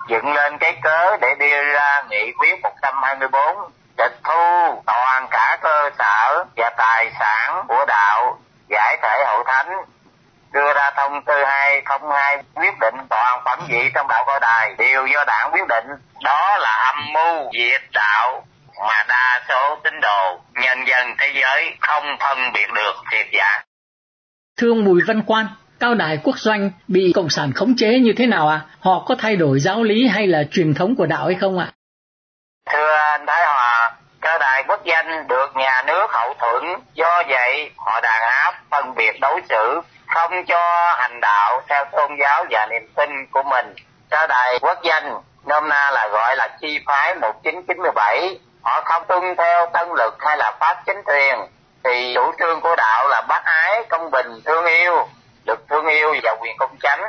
dựng 0.09 0.33
lên 0.33 0.59
cái 0.59 0.77
cớ 0.83 1.17
để 1.21 1.35
đưa 1.35 1.73
ra 1.73 2.03
nghị 2.09 2.33
quyết 2.39 2.61
124 2.63 3.71
tịch 3.97 4.19
thu 4.25 4.83
toàn 4.87 5.27
cả 5.31 5.59
cơ 5.61 5.91
sở 5.99 6.45
và 6.57 6.71
tài 6.77 7.13
sản 7.21 7.65
của 7.69 7.85
đạo 7.89 8.39
giải 8.69 8.97
thể 9.03 9.25
hậu 9.27 9.45
thánh. 9.45 9.77
Đưa 10.53 10.73
ra 10.75 10.91
thông 10.97 11.25
tư 11.25 11.45
202 11.45 12.43
quyết 12.55 12.79
định 12.81 13.07
phẩm 13.65 13.71
vị 13.71 13.91
trong 13.95 14.07
đạo 14.09 14.25
cao 14.27 14.41
đài 14.41 14.75
đều 14.79 15.07
do 15.07 15.25
đảng 15.27 15.51
quyết 15.53 15.69
định 15.69 15.85
đó 16.25 16.59
là 16.59 16.93
âm 16.95 17.13
mưu 17.13 17.51
diệt 17.53 17.83
đạo 17.93 18.47
mà 18.89 19.05
đa 19.09 19.41
số 19.49 19.79
tín 19.85 20.01
đồ 20.01 20.41
nhân 20.55 20.79
dân 20.87 21.15
thế 21.19 21.33
giới 21.35 21.77
không 21.81 22.05
phân 22.21 22.53
biệt 22.55 22.67
được 22.75 22.93
thiệt 23.13 23.27
giả. 23.33 23.63
Thưa 24.59 24.69
ông 24.69 24.85
Bùi 24.85 25.03
Văn 25.07 25.23
Quan, 25.27 25.47
cao 25.81 25.95
đài 25.95 26.19
quốc 26.25 26.39
doanh 26.39 26.71
bị 26.89 27.13
cộng 27.15 27.31
sản 27.31 27.53
khống 27.53 27.75
chế 27.77 27.99
như 27.99 28.13
thế 28.19 28.27
nào 28.27 28.49
ạ? 28.49 28.61
À? 28.65 28.77
Họ 28.81 29.05
có 29.07 29.15
thay 29.19 29.37
đổi 29.37 29.61
giáo 29.61 29.83
lý 29.83 30.09
hay 30.09 30.27
là 30.27 30.43
truyền 30.53 30.75
thống 30.75 30.95
của 30.97 31.07
đạo 31.07 31.27
hay 31.27 31.35
không 31.41 31.59
ạ? 31.59 31.67
À? 31.67 31.73
Thưa 32.73 32.97
anh 32.97 33.27
Thái 33.27 33.47
Hòa, 33.47 33.93
cao 34.21 34.39
đài 34.39 34.65
quốc 34.69 34.85
danh 34.85 35.29
được 35.29 35.57
nhà 35.57 35.83
nước 35.87 36.07
hậu 36.11 36.35
thuẫn, 36.35 36.81
do 36.95 37.23
vậy 37.29 37.71
họ 37.77 38.01
đàn 38.01 38.23
áp 38.23 38.55
phân 38.71 38.95
biệt 38.95 39.21
đối 39.21 39.41
xử, 39.49 39.81
không 40.15 40.45
cho 40.47 40.95
hành 40.99 41.21
đạo 41.21 41.61
theo 41.69 41.85
tôn 41.85 42.11
giáo 42.21 42.45
và 42.51 42.67
niềm 42.67 42.89
tin 42.95 43.27
của 43.27 43.43
mình. 43.43 43.75
Cao 44.11 44.27
đài 44.27 44.59
quốc 44.61 44.79
danh, 44.83 45.21
nôm 45.47 45.69
na 45.69 45.91
là 45.91 46.09
gọi 46.13 46.37
là 46.37 46.49
chi 46.61 46.81
phái 46.87 47.15
1997 47.15 48.39
họ 48.63 48.83
không 48.85 49.05
tuân 49.09 49.37
theo 49.39 49.67
tân 49.73 49.89
lực 49.97 50.17
hay 50.19 50.37
là 50.37 50.53
pháp 50.61 50.83
chính 50.87 51.03
truyền 51.07 51.39
thì 51.85 52.13
chủ 52.15 52.33
trương 52.39 52.61
của 52.61 52.77
đạo 52.77 53.09
là 53.09 53.23
bác 53.29 53.45
ái, 53.45 53.85
công 53.89 54.11
bình, 54.11 54.41
thương 54.45 54.65
yêu, 54.65 55.09
được 55.47 55.69
thương 55.71 55.87
yêu 55.87 56.15
và 56.23 56.37
quyền 56.41 56.57
công 56.57 56.77
chánh. 56.83 57.03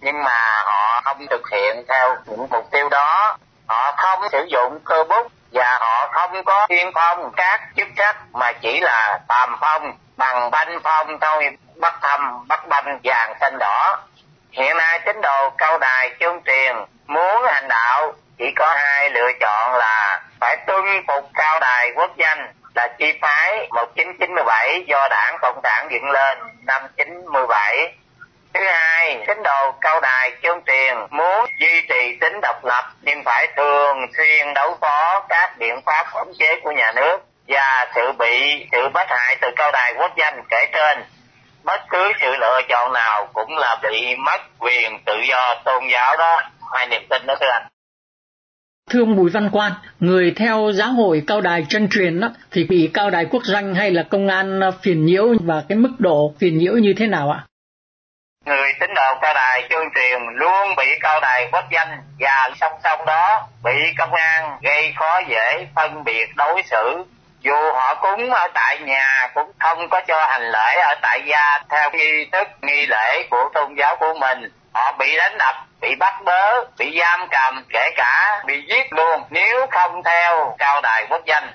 Nhưng 0.00 0.22
mà 0.22 0.62
họ 0.66 1.00
không 1.04 1.26
thực 1.30 1.50
hiện 1.50 1.84
theo 1.88 2.16
những 2.26 2.46
mục 2.50 2.70
tiêu 2.70 2.88
đó. 2.88 3.36
Họ 3.66 3.92
không 3.96 4.28
sử 4.32 4.44
dụng 4.48 4.80
cơ 4.84 5.04
bút 5.04 5.32
và 5.52 5.78
họ 5.80 6.08
không 6.12 6.44
có 6.44 6.66
tiên 6.68 6.90
phong 6.94 7.32
các 7.36 7.60
chức 7.76 7.88
trách, 7.96 8.16
mà 8.32 8.52
chỉ 8.52 8.80
là 8.80 9.18
tàm 9.28 9.56
phong, 9.60 9.92
bằng 10.16 10.50
banh 10.50 10.80
phong 10.84 11.20
thôi, 11.20 11.50
bắt 11.76 11.98
thăm, 12.02 12.44
bắt 12.48 12.68
banh 12.68 12.98
vàng 13.04 13.34
xanh 13.40 13.58
đỏ 13.58 13.98
hiện 14.52 14.76
nay 14.76 14.98
tín 14.98 15.20
đồ 15.20 15.50
cao 15.58 15.78
đài, 15.78 16.10
chương 16.20 16.40
truyền 16.46 16.76
muốn 17.06 17.44
hành 17.46 17.68
đạo, 17.68 18.12
chỉ 18.38 18.44
có 18.56 18.74
hai 18.78 19.10
lựa 19.10 19.32
chọn 19.40 19.74
là 19.74 20.20
phải 20.40 20.56
tuân 20.66 20.84
phục 21.08 21.30
cao 21.34 21.60
đài 21.60 21.90
quốc 21.94 22.10
danh, 22.16 22.52
là 22.74 22.88
chi 22.98 23.18
phái 23.20 23.68
1997 23.70 24.84
do 24.86 25.08
đảng 25.10 25.36
Cộng 25.40 25.60
sản 25.62 25.88
dựng 25.90 26.10
lên 26.10 26.38
năm 26.66 26.82
97. 26.96 27.94
Thứ 28.54 28.60
hai, 28.64 29.24
tín 29.26 29.36
đồ 29.44 29.72
cao 29.80 30.00
đài 30.00 30.32
chương 30.42 30.60
truyền 30.66 30.96
muốn 31.10 31.46
duy 31.60 31.80
trì 31.88 32.18
tính 32.20 32.40
độc 32.42 32.64
lập 32.64 32.92
nhưng 33.02 33.22
phải 33.24 33.48
thường 33.56 33.96
xuyên 34.16 34.54
đấu 34.54 34.76
phó 34.80 35.26
các 35.28 35.58
biện 35.58 35.80
pháp 35.86 36.06
khống 36.06 36.32
chế 36.38 36.60
của 36.62 36.72
nhà 36.72 36.92
nước 36.96 37.18
và 37.48 37.86
sự 37.94 38.12
bị 38.18 38.66
sự 38.72 38.88
bất 38.94 39.06
hại 39.08 39.36
từ 39.40 39.48
cao 39.56 39.70
đài 39.72 39.94
quốc 39.98 40.12
danh 40.16 40.42
kể 40.50 40.66
trên. 40.72 41.04
Bất 41.64 41.80
cứ 41.90 42.12
sự 42.20 42.36
lựa 42.40 42.60
chọn 42.68 42.92
nào 42.92 43.28
cũng 43.32 43.56
là 43.56 43.76
bị 43.82 44.16
mất 44.16 44.40
quyền 44.58 44.98
tự 45.06 45.14
do 45.28 45.54
tôn 45.64 45.82
giáo 45.92 46.16
đó. 46.16 46.42
Hai 46.72 46.86
niềm 46.86 47.02
tin 47.10 47.26
đó 47.26 47.34
thưa 47.40 47.50
anh. 47.52 47.66
Thưa 48.90 49.02
ông 49.02 49.16
Bùi 49.16 49.30
Văn 49.30 49.50
Quan, 49.52 49.72
người 50.00 50.34
theo 50.36 50.70
giáo 50.74 50.88
hội 50.88 51.22
cao 51.26 51.40
đài 51.40 51.66
chân 51.68 51.88
truyền 51.88 52.20
đó, 52.20 52.28
thì 52.50 52.64
bị 52.64 52.90
cao 52.94 53.10
đài 53.10 53.24
quốc 53.30 53.42
danh 53.44 53.74
hay 53.74 53.90
là 53.90 54.02
công 54.02 54.28
an 54.28 54.60
phiền 54.82 55.04
nhiễu 55.04 55.26
và 55.44 55.62
cái 55.68 55.78
mức 55.78 55.90
độ 55.98 56.34
phiền 56.40 56.58
nhiễu 56.58 56.72
như 56.72 56.94
thế 56.98 57.06
nào 57.06 57.30
ạ? 57.30 57.44
Người 58.48 58.72
tín 58.80 58.94
đồ 58.94 59.14
cao 59.22 59.34
đài 59.34 59.66
chương 59.70 59.90
truyền 59.94 60.22
luôn 60.34 60.74
bị 60.76 60.86
cao 61.00 61.20
đài 61.20 61.48
bất 61.52 61.64
danh 61.70 62.00
và 62.20 62.50
song 62.60 62.72
song 62.84 63.06
đó 63.06 63.46
bị 63.64 63.94
công 63.98 64.14
an 64.14 64.58
gây 64.62 64.92
khó 64.96 65.20
dễ 65.28 65.66
phân 65.74 66.04
biệt 66.04 66.36
đối 66.36 66.62
xử. 66.62 67.04
Dù 67.40 67.72
họ 67.72 67.94
cúng 67.94 68.30
ở 68.30 68.48
tại 68.54 68.78
nhà, 68.78 69.28
cũng 69.34 69.52
không 69.58 69.88
có 69.88 70.00
cho 70.00 70.24
hành 70.24 70.42
lễ 70.42 70.80
ở 70.80 70.94
tại 71.02 71.20
gia 71.26 71.58
theo 71.70 71.90
nghi 71.90 72.28
thức, 72.32 72.48
nghi 72.62 72.86
lễ 72.86 73.26
của 73.30 73.50
tôn 73.54 73.74
giáo 73.74 73.96
của 73.96 74.14
mình. 74.20 74.52
Họ 74.74 74.92
bị 74.92 75.16
đánh 75.16 75.38
đập, 75.38 75.54
bị 75.80 75.94
bắt 75.94 76.14
bớ, 76.24 76.64
bị 76.78 76.98
giam 77.00 77.28
cầm, 77.30 77.64
kể 77.72 77.90
cả 77.96 78.42
bị 78.46 78.62
giết 78.68 78.92
luôn. 78.92 79.22
Nếu 79.30 79.66
không 79.70 80.02
theo 80.02 80.56
cao 80.58 80.80
đài 80.80 81.06
quốc 81.10 81.22
danh, 81.26 81.52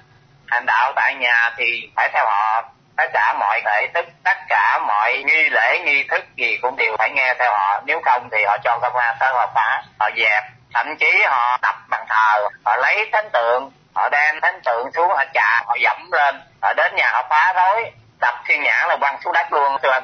hành 0.47 0.65
đạo 0.65 0.93
tại 0.95 1.15
nhà 1.15 1.51
thì 1.57 1.89
phải 1.95 2.09
theo 2.13 2.25
họ 2.25 2.63
tất 2.97 3.09
cả 3.13 3.35
mọi 3.39 3.61
thể 3.65 3.87
thức 3.93 4.05
tất 4.23 4.37
cả 4.49 4.79
mọi 4.87 5.23
nghi 5.25 5.49
lễ 5.51 5.79
nghi 5.85 6.03
thức 6.09 6.23
gì 6.37 6.57
cũng 6.61 6.75
đều 6.77 6.95
phải 6.99 7.09
nghe 7.15 7.33
theo 7.39 7.51
họ. 7.51 7.81
Nếu 7.85 8.01
không 8.05 8.29
thì 8.31 8.37
họ 8.45 8.57
cho 8.63 8.79
công 8.81 8.95
an 8.95 9.15
tới 9.19 9.29
họ 9.33 9.51
phá 9.55 9.83
họ 9.99 10.09
dẹp. 10.17 10.43
Thậm 10.73 10.85
chí 10.99 11.11
họ 11.25 11.57
tập 11.61 11.75
bằng 11.89 12.05
thờ 12.09 12.49
họ 12.65 12.75
lấy 12.75 13.09
thánh 13.11 13.29
tượng 13.33 13.71
họ 13.95 14.09
đem 14.09 14.35
thánh 14.41 14.59
tượng 14.65 14.91
xuống 14.95 15.07
họ 15.09 15.23
chà 15.33 15.63
họ 15.65 15.75
dẫm 15.83 16.11
lên. 16.11 16.35
Họ 16.61 16.73
đến 16.73 16.95
nhà 16.95 17.11
họ 17.13 17.27
phá 17.29 17.53
rối 17.55 17.91
tập 18.19 18.33
thiên 18.47 18.63
nhãn 18.63 18.87
là 18.89 18.97
quăng 18.99 19.21
xuống 19.23 19.33
đất 19.33 19.53
luôn 19.53 19.71
thưa 19.83 19.89
anh. 19.89 20.03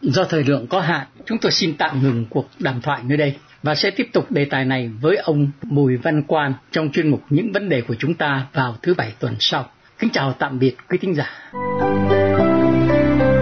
Do 0.00 0.24
thời 0.30 0.44
lượng 0.44 0.66
có 0.70 0.80
hạn, 0.80 1.06
chúng 1.26 1.38
tôi 1.38 1.52
xin 1.52 1.76
tạm 1.78 2.02
ngừng 2.02 2.26
cuộc 2.30 2.46
đàm 2.58 2.80
thoại 2.80 3.00
nơi 3.04 3.18
đây 3.18 3.36
và 3.62 3.74
sẽ 3.74 3.90
tiếp 3.90 4.06
tục 4.12 4.26
đề 4.30 4.46
tài 4.50 4.64
này 4.64 4.90
với 5.00 5.16
ông 5.16 5.50
Bùi 5.62 5.96
Văn 5.96 6.22
Quan 6.28 6.54
trong 6.70 6.92
chuyên 6.92 7.10
mục 7.10 7.20
Những 7.28 7.52
vấn 7.52 7.68
đề 7.68 7.82
của 7.88 7.94
chúng 7.98 8.14
ta 8.14 8.46
vào 8.52 8.74
thứ 8.82 8.94
bảy 8.94 9.12
tuần 9.20 9.36
sau. 9.40 9.64
Kính 9.98 10.10
chào 10.12 10.32
tạm 10.38 10.58
biệt 10.58 10.76
quý 10.90 10.98
thính 10.98 11.14
giả. 11.14 11.50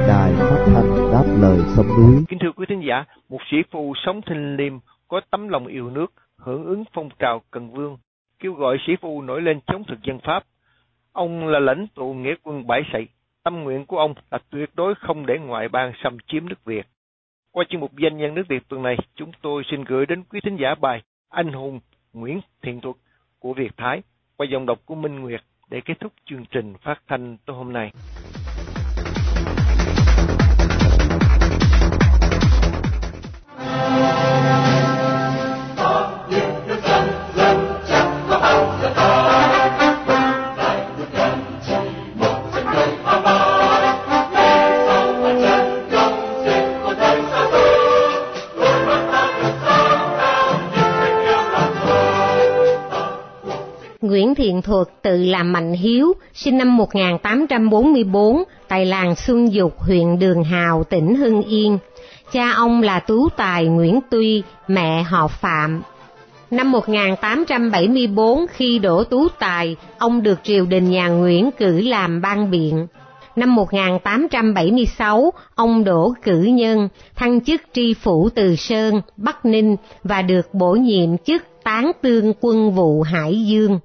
Đài 0.09 0.33
phát 0.39 0.65
thanh 0.67 1.13
đáp 1.13 1.25
lời 1.41 1.59
sông 1.77 1.87
núi. 1.87 2.25
Kính 2.29 2.39
thưa 2.39 2.53
quý 2.57 2.67
thính 2.69 2.83
giả, 2.89 3.05
một 3.29 3.39
sĩ 3.51 3.57
phu 3.71 3.93
sống 4.07 4.21
thinh 4.23 4.57
liêm 4.57 4.73
có 5.09 5.21
tấm 5.31 5.49
lòng 5.49 5.67
yêu 5.67 5.91
nước, 5.91 6.13
hưởng 6.37 6.65
ứng 6.65 6.85
phong 6.93 7.09
trào 7.19 7.43
Cần 7.51 7.71
Vương, 7.71 7.99
kêu 8.39 8.53
gọi 8.53 8.77
sĩ 8.87 8.93
phu 9.01 9.23
nổi 9.23 9.43
lên 9.43 9.61
chống 9.67 9.85
thực 9.85 10.03
dân 10.03 10.19
Pháp. 10.25 10.45
Ông 11.13 11.47
là 11.47 11.59
lãnh 11.59 11.87
tụ 11.95 12.15
nghĩa 12.15 12.35
quân 12.43 12.67
bãi 12.67 12.83
sậy, 12.93 13.09
Tâm 13.43 13.63
nguyện 13.63 13.87
của 13.87 13.99
ông 13.99 14.15
là 14.31 14.39
tuyệt 14.51 14.71
đối 14.75 14.95
không 14.95 15.27
để 15.27 15.39
ngoại 15.39 15.69
bang 15.69 15.93
xâm 16.03 16.17
chiếm 16.27 16.49
nước 16.49 16.65
Việt. 16.65 16.87
Qua 17.53 17.65
chuyên 17.69 17.81
mục 17.81 17.97
danh 17.97 18.17
nhân 18.17 18.35
nước 18.35 18.49
Việt 18.49 18.69
tuần 18.69 18.83
này, 18.83 18.97
chúng 19.15 19.31
tôi 19.43 19.63
xin 19.71 19.85
gửi 19.85 20.07
đến 20.07 20.23
quý 20.23 20.41
thính 20.45 20.57
giả 20.61 20.75
bài 20.81 21.03
Anh 21.29 21.53
hùng 21.53 21.81
Nguyễn 22.13 22.41
Thiện 22.63 22.81
Thuật 22.81 22.97
của 23.39 23.55
Việt 23.55 23.77
Thái 23.77 24.03
qua 24.37 24.47
dòng 24.51 24.67
đọc 24.67 24.79
của 24.87 24.95
Minh 24.95 25.21
Nguyệt 25.21 25.41
để 25.75 25.81
kết 25.81 26.01
thúc 26.01 26.13
chương 26.25 26.45
trình 26.51 26.75
phát 26.83 27.03
thanh 27.09 27.37
tối 27.47 27.57
hôm 27.57 27.73
nay. 27.73 27.93
Nguyễn 54.05 54.35
Thiện 54.35 54.63
Thuật 54.63 54.87
tự 55.03 55.25
làm 55.25 55.53
Mạnh 55.53 55.73
Hiếu, 55.73 56.13
sinh 56.35 56.59
năm 56.59 56.77
1844, 56.77 58.43
tại 58.69 58.87
làng 58.87 59.15
Xuân 59.15 59.53
Dục, 59.53 59.79
huyện 59.79 60.19
Đường 60.19 60.45
Hào, 60.45 60.85
tỉnh 60.85 61.15
Hưng 61.15 61.43
Yên. 61.43 61.79
Cha 62.33 62.53
ông 62.53 62.83
là 62.83 63.01
Tú 63.01 63.29
Tài 63.29 63.67
Nguyễn 63.67 64.01
Tuy, 64.11 64.43
mẹ 64.69 65.03
họ 65.03 65.29
Phạm. 65.29 65.83
Năm 66.51 66.73
1874, 66.73 68.47
khi 68.53 68.79
đổ 68.79 69.05
Tú 69.05 69.29
Tài, 69.39 69.77
ông 69.99 70.23
được 70.23 70.39
triều 70.43 70.67
đình 70.67 70.91
nhà 70.91 71.09
Nguyễn 71.09 71.51
cử 71.59 71.81
làm 71.81 72.21
ban 72.21 72.51
biện. 72.51 72.87
Năm 73.37 73.55
1876, 73.55 75.33
ông 75.55 75.85
đổ 75.85 76.15
cử 76.23 76.43
nhân, 76.43 76.89
thăng 77.17 77.45
chức 77.45 77.63
tri 77.73 77.95
phủ 77.95 78.29
Từ 78.35 78.57
Sơn, 78.57 79.01
Bắc 79.17 79.47
Ninh 79.47 79.77
và 80.03 80.23
được 80.23 80.55
bổ 80.55 80.73
nhiệm 80.73 81.19
chức 81.19 81.43
tán 81.65 81.93
tương 82.03 82.33
quân 82.41 82.73
vụ 82.73 83.03
Hải 83.03 83.47
Dương. 83.47 83.79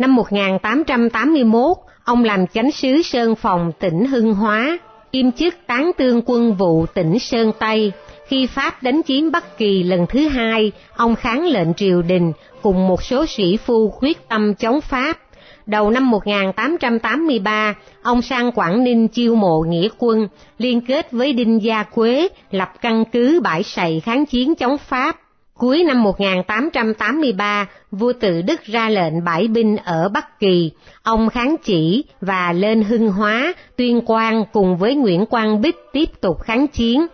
Năm 0.00 0.16
1881, 0.16 1.76
ông 2.04 2.24
làm 2.24 2.46
chánh 2.46 2.70
sứ 2.70 3.02
Sơn 3.02 3.34
Phòng 3.34 3.72
tỉnh 3.80 4.04
Hưng 4.04 4.34
Hóa, 4.34 4.78
kiêm 5.12 5.32
chức 5.32 5.54
tán 5.66 5.90
tương 5.98 6.22
quân 6.26 6.54
vụ 6.54 6.86
tỉnh 6.86 7.18
Sơn 7.18 7.52
Tây. 7.58 7.92
Khi 8.28 8.46
Pháp 8.46 8.82
đánh 8.82 9.00
chiếm 9.06 9.30
Bắc 9.30 9.58
Kỳ 9.58 9.82
lần 9.82 10.06
thứ 10.08 10.28
hai, 10.28 10.72
ông 10.96 11.16
kháng 11.16 11.46
lệnh 11.46 11.74
triều 11.74 12.02
đình 12.02 12.32
cùng 12.62 12.88
một 12.88 13.02
số 13.02 13.26
sĩ 13.26 13.56
phu 13.56 13.92
quyết 14.00 14.28
tâm 14.28 14.54
chống 14.54 14.80
Pháp. 14.80 15.18
Đầu 15.66 15.90
năm 15.90 16.10
1883, 16.10 17.74
ông 18.02 18.22
sang 18.22 18.52
Quảng 18.52 18.84
Ninh 18.84 19.08
chiêu 19.08 19.34
mộ 19.34 19.60
nghĩa 19.68 19.88
quân, 19.98 20.28
liên 20.58 20.80
kết 20.80 21.12
với 21.12 21.32
Đinh 21.32 21.62
Gia 21.62 21.82
Quế 21.82 22.28
lập 22.50 22.68
căn 22.80 23.04
cứ 23.12 23.40
bãi 23.40 23.62
sậy 23.62 24.00
kháng 24.00 24.26
chiến 24.26 24.54
chống 24.54 24.78
Pháp. 24.78 25.16
Cuối 25.60 25.84
năm 25.84 26.02
1883, 26.02 27.66
vua 27.90 28.12
tự 28.20 28.42
Đức 28.42 28.64
ra 28.64 28.88
lệnh 28.88 29.24
bãi 29.24 29.48
binh 29.48 29.76
ở 29.76 30.08
Bắc 30.08 30.40
Kỳ, 30.40 30.70
ông 31.02 31.28
kháng 31.28 31.56
chỉ 31.64 32.04
và 32.20 32.52
lên 32.52 32.82
Hưng 32.82 33.10
Hóa, 33.12 33.54
Tuyên 33.76 34.00
Quang 34.00 34.44
cùng 34.52 34.76
với 34.76 34.94
Nguyễn 34.94 35.26
Quang 35.26 35.60
Bích 35.60 35.76
tiếp 35.92 36.20
tục 36.20 36.42
kháng 36.42 36.66
chiến. 36.66 37.06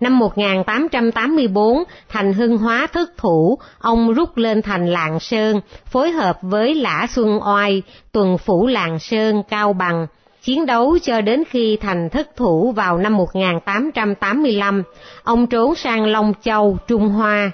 Năm 0.00 0.18
1884, 0.18 1.84
thành 2.08 2.32
Hưng 2.32 2.58
Hóa 2.58 2.86
thất 2.92 3.08
thủ, 3.16 3.58
ông 3.78 4.12
rút 4.12 4.36
lên 4.36 4.62
thành 4.62 4.86
Lạng 4.86 5.20
Sơn, 5.20 5.60
phối 5.86 6.10
hợp 6.10 6.38
với 6.42 6.74
Lã 6.74 7.06
Xuân 7.10 7.40
Oai, 7.46 7.82
tuần 8.12 8.38
phủ 8.38 8.66
Lạng 8.66 8.98
Sơn, 8.98 9.42
Cao 9.48 9.72
Bằng, 9.72 10.06
chiến 10.42 10.66
đấu 10.66 10.98
cho 11.02 11.20
đến 11.20 11.42
khi 11.50 11.78
thành 11.80 12.08
thất 12.08 12.36
thủ 12.36 12.72
vào 12.72 12.98
năm 12.98 13.16
1885, 13.16 14.82
ông 15.22 15.46
trốn 15.46 15.74
sang 15.74 16.06
Long 16.06 16.32
Châu, 16.42 16.78
Trung 16.86 17.08
Hoa. 17.08 17.52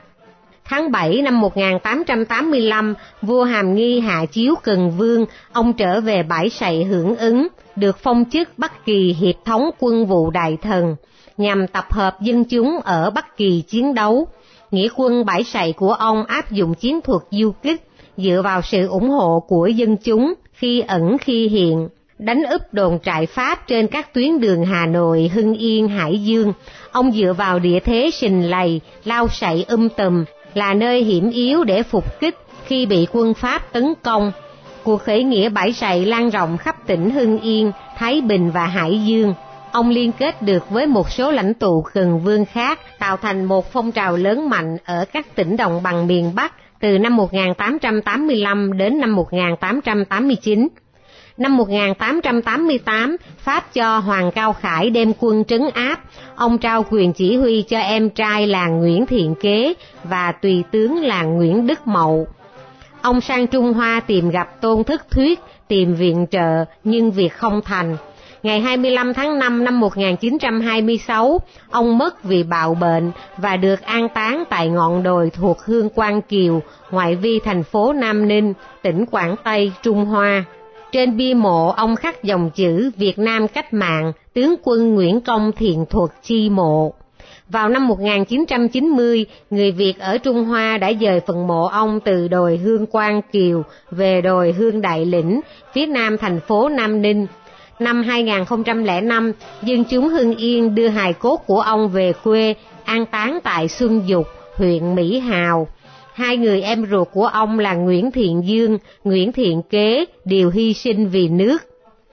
Tháng 0.71 0.91
7 0.91 1.23
năm 1.23 1.41
1885, 1.41 2.95
vua 3.23 3.45
Hàm 3.45 3.75
Nghi 3.75 4.01
hạ 4.01 4.25
chiếu 4.33 4.55
Cần 4.63 4.91
Vương, 4.91 5.27
ông 5.53 5.73
trở 5.73 6.01
về 6.01 6.23
bãi 6.23 6.49
sậy 6.49 6.85
hưởng 6.85 7.17
ứng, 7.17 7.49
được 7.77 7.99
phong 7.99 8.25
chức 8.33 8.49
Bắc 8.57 8.85
Kỳ 8.85 9.17
Hiệp 9.21 9.35
thống 9.45 9.71
quân 9.79 10.07
vụ 10.07 10.31
đại 10.31 10.59
thần, 10.63 10.97
nhằm 11.37 11.67
tập 11.67 11.85
hợp 11.91 12.21
dân 12.21 12.45
chúng 12.45 12.81
ở 12.85 13.11
Bắc 13.11 13.37
Kỳ 13.37 13.63
chiến 13.69 13.95
đấu. 13.95 14.29
Nghĩa 14.71 14.89
quân 14.97 15.25
bãi 15.25 15.45
sậy 15.45 15.73
của 15.73 15.93
ông 15.93 16.25
áp 16.25 16.51
dụng 16.51 16.75
chiến 16.75 17.01
thuật 17.01 17.23
du 17.31 17.53
kích, 17.63 17.83
dựa 18.17 18.41
vào 18.45 18.63
sự 18.63 18.87
ủng 18.87 19.11
hộ 19.11 19.45
của 19.49 19.67
dân 19.67 19.97
chúng, 19.97 20.35
khi 20.53 20.81
ẩn 20.81 21.19
khi 21.19 21.49
hiện, 21.49 21.89
đánh 22.19 22.43
úp 22.43 22.63
đồn 22.73 22.99
trại 23.03 23.27
Pháp 23.27 23.67
trên 23.67 23.87
các 23.87 24.15
tuyến 24.15 24.41
đường 24.41 24.65
Hà 24.65 24.87
Nội, 24.87 25.31
Hưng 25.35 25.55
Yên, 25.55 25.89
Hải 25.89 26.23
Dương. 26.23 26.53
Ông 26.91 27.13
dựa 27.13 27.33
vào 27.33 27.59
địa 27.59 27.81
thế 27.81 28.11
sình 28.13 28.51
lầy, 28.51 28.81
lao 29.05 29.29
sậy 29.29 29.65
um 29.69 29.89
tùm, 29.89 30.25
là 30.55 30.75
nơi 30.75 31.05
hiểm 31.05 31.31
yếu 31.31 31.65
để 31.65 31.83
phục 31.83 32.21
kích 32.21 32.39
khi 32.65 32.87
bị 32.87 33.07
quân 33.13 33.35
Pháp 33.35 33.73
tấn 33.73 33.95
công. 34.03 34.33
Cuộc 34.83 34.97
khởi 34.97 35.25
nghĩa 35.25 35.49
bãi 35.49 35.73
sậy 35.73 36.07
lan 36.07 36.31
rộng 36.31 36.57
khắp 36.59 36.87
tỉnh 36.87 37.11
Hưng 37.11 37.41
Yên, 37.41 37.73
Thái 37.97 38.21
Bình 38.21 38.51
và 38.51 38.67
Hải 38.67 39.05
Dương. 39.05 39.35
Ông 39.73 39.91
liên 39.91 40.13
kết 40.13 40.43
được 40.43 40.71
với 40.71 40.87
một 40.87 41.11
số 41.11 41.31
lãnh 41.31 41.55
tụ 41.55 41.85
gần 41.93 42.21
vương 42.21 42.45
khác, 42.45 42.81
tạo 42.99 43.17
thành 43.17 43.45
một 43.45 43.73
phong 43.73 43.93
trào 43.93 44.17
lớn 44.17 44.49
mạnh 44.49 44.77
ở 44.85 45.05
các 45.13 45.35
tỉnh 45.35 45.57
đồng 45.57 45.83
bằng 45.83 46.07
miền 46.07 46.35
Bắc, 46.35 46.53
từ 46.81 46.99
năm 46.99 47.17
1885 47.17 48.79
đến 48.79 49.01
năm 49.01 49.17
1889. 49.17 50.69
Năm 51.41 51.57
1888, 51.57 53.17
Pháp 53.39 53.75
cho 53.75 53.99
Hoàng 53.99 54.31
Cao 54.31 54.53
Khải 54.53 54.91
đem 54.91 55.13
quân 55.21 55.45
trấn 55.45 55.63
áp, 55.75 56.01
ông 56.35 56.59
trao 56.59 56.85
quyền 56.91 57.13
chỉ 57.13 57.37
huy 57.37 57.63
cho 57.63 57.79
em 57.79 58.11
trai 58.11 58.47
là 58.47 58.69
Nguyễn 58.69 59.07
Thiện 59.07 59.35
Kế 59.41 59.75
và 60.05 60.33
tùy 60.33 60.65
tướng 60.71 61.03
là 61.05 61.23
Nguyễn 61.23 61.67
Đức 61.67 61.87
Mậu. 61.87 62.27
Ông 63.03 63.21
sang 63.21 63.47
Trung 63.47 63.73
Hoa 63.73 64.01
tìm 64.01 64.31
gặp 64.31 64.61
Tôn 64.61 64.85
Thức 64.85 65.03
Thuyết, 65.11 65.41
tìm 65.69 65.95
viện 65.95 66.27
trợ 66.31 66.65
nhưng 66.85 67.11
việc 67.11 67.33
không 67.33 67.61
thành. 67.65 67.97
Ngày 68.43 68.61
25 68.61 69.15
tháng 69.15 69.39
5 69.39 69.65
năm 69.65 69.81
1926, 69.81 71.41
ông 71.71 71.99
mất 71.99 72.25
vì 72.25 72.43
bạo 72.43 72.75
bệnh 72.75 73.11
và 73.37 73.57
được 73.57 73.83
an 73.83 74.09
táng 74.09 74.45
tại 74.51 74.69
ngọn 74.69 75.03
đồi 75.03 75.31
thuộc 75.31 75.61
Hương 75.65 75.89
Quan 75.95 76.23
Kiều, 76.23 76.63
ngoại 76.91 77.17
vi 77.17 77.41
thành 77.45 77.63
phố 77.63 77.93
Nam 77.93 78.29
Ninh, 78.29 78.53
tỉnh 78.83 79.07
Quảng 79.07 79.35
Tây, 79.45 79.73
Trung 79.83 80.05
Hoa. 80.05 80.45
Trên 80.93 81.17
bia 81.17 81.35
mộ 81.35 81.69
ông 81.77 81.97
khắc 81.97 82.23
dòng 82.23 82.51
chữ 82.55 82.91
Việt 82.97 83.19
Nam 83.19 83.49
cách 83.49 83.73
mạng, 83.75 84.13
tướng 84.35 84.55
quân 84.63 84.95
Nguyễn 84.95 85.21
Công 85.21 85.53
Thiện 85.53 85.85
Thuật 85.91 86.11
chi 86.23 86.51
mộ. 86.51 86.93
Vào 87.49 87.69
năm 87.69 87.89
1990, 87.89 89.27
người 89.51 89.73
Việt 89.73 89.99
ở 89.99 90.19
Trung 90.19 90.45
Hoa 90.45 90.79
đã 90.79 90.93
dời 91.01 91.21
phần 91.21 91.47
mộ 91.47 91.67
ông 91.67 92.01
từ 92.01 92.29
đồi 92.29 92.57
Hương 92.57 92.87
Quang 92.87 93.23
Kiều 93.33 93.63
về 93.91 94.21
đồi 94.21 94.53
Hương 94.53 94.81
Đại 94.81 95.05
Lĩnh, 95.05 95.41
phía 95.73 95.87
nam 95.87 96.19
thành 96.19 96.41
phố 96.41 96.69
Nam 96.69 97.03
Ninh. 97.03 97.27
Năm 97.79 98.03
2005, 98.03 99.33
dân 99.63 99.85
chúng 99.85 100.09
Hưng 100.09 100.37
Yên 100.37 100.75
đưa 100.75 100.89
hài 100.89 101.13
cốt 101.13 101.37
của 101.47 101.61
ông 101.61 101.89
về 101.89 102.13
quê, 102.25 102.55
an 102.85 103.07
táng 103.07 103.39
tại 103.43 103.69
Xuân 103.69 104.03
Dục, 104.07 104.27
huyện 104.57 104.95
Mỹ 104.95 105.19
Hào. 105.19 105.69
Hai 106.21 106.37
người 106.37 106.63
em 106.63 106.87
ruột 106.91 107.09
của 107.13 107.27
ông 107.27 107.59
là 107.59 107.75
Nguyễn 107.75 108.11
Thiện 108.11 108.43
Dương, 108.47 108.79
Nguyễn 109.05 109.33
Thiện 109.33 109.63
Kế 109.71 110.05
đều 110.25 110.51
hy 110.51 110.75
sinh 110.75 111.09
vì 111.09 111.29
nước. 111.29 111.59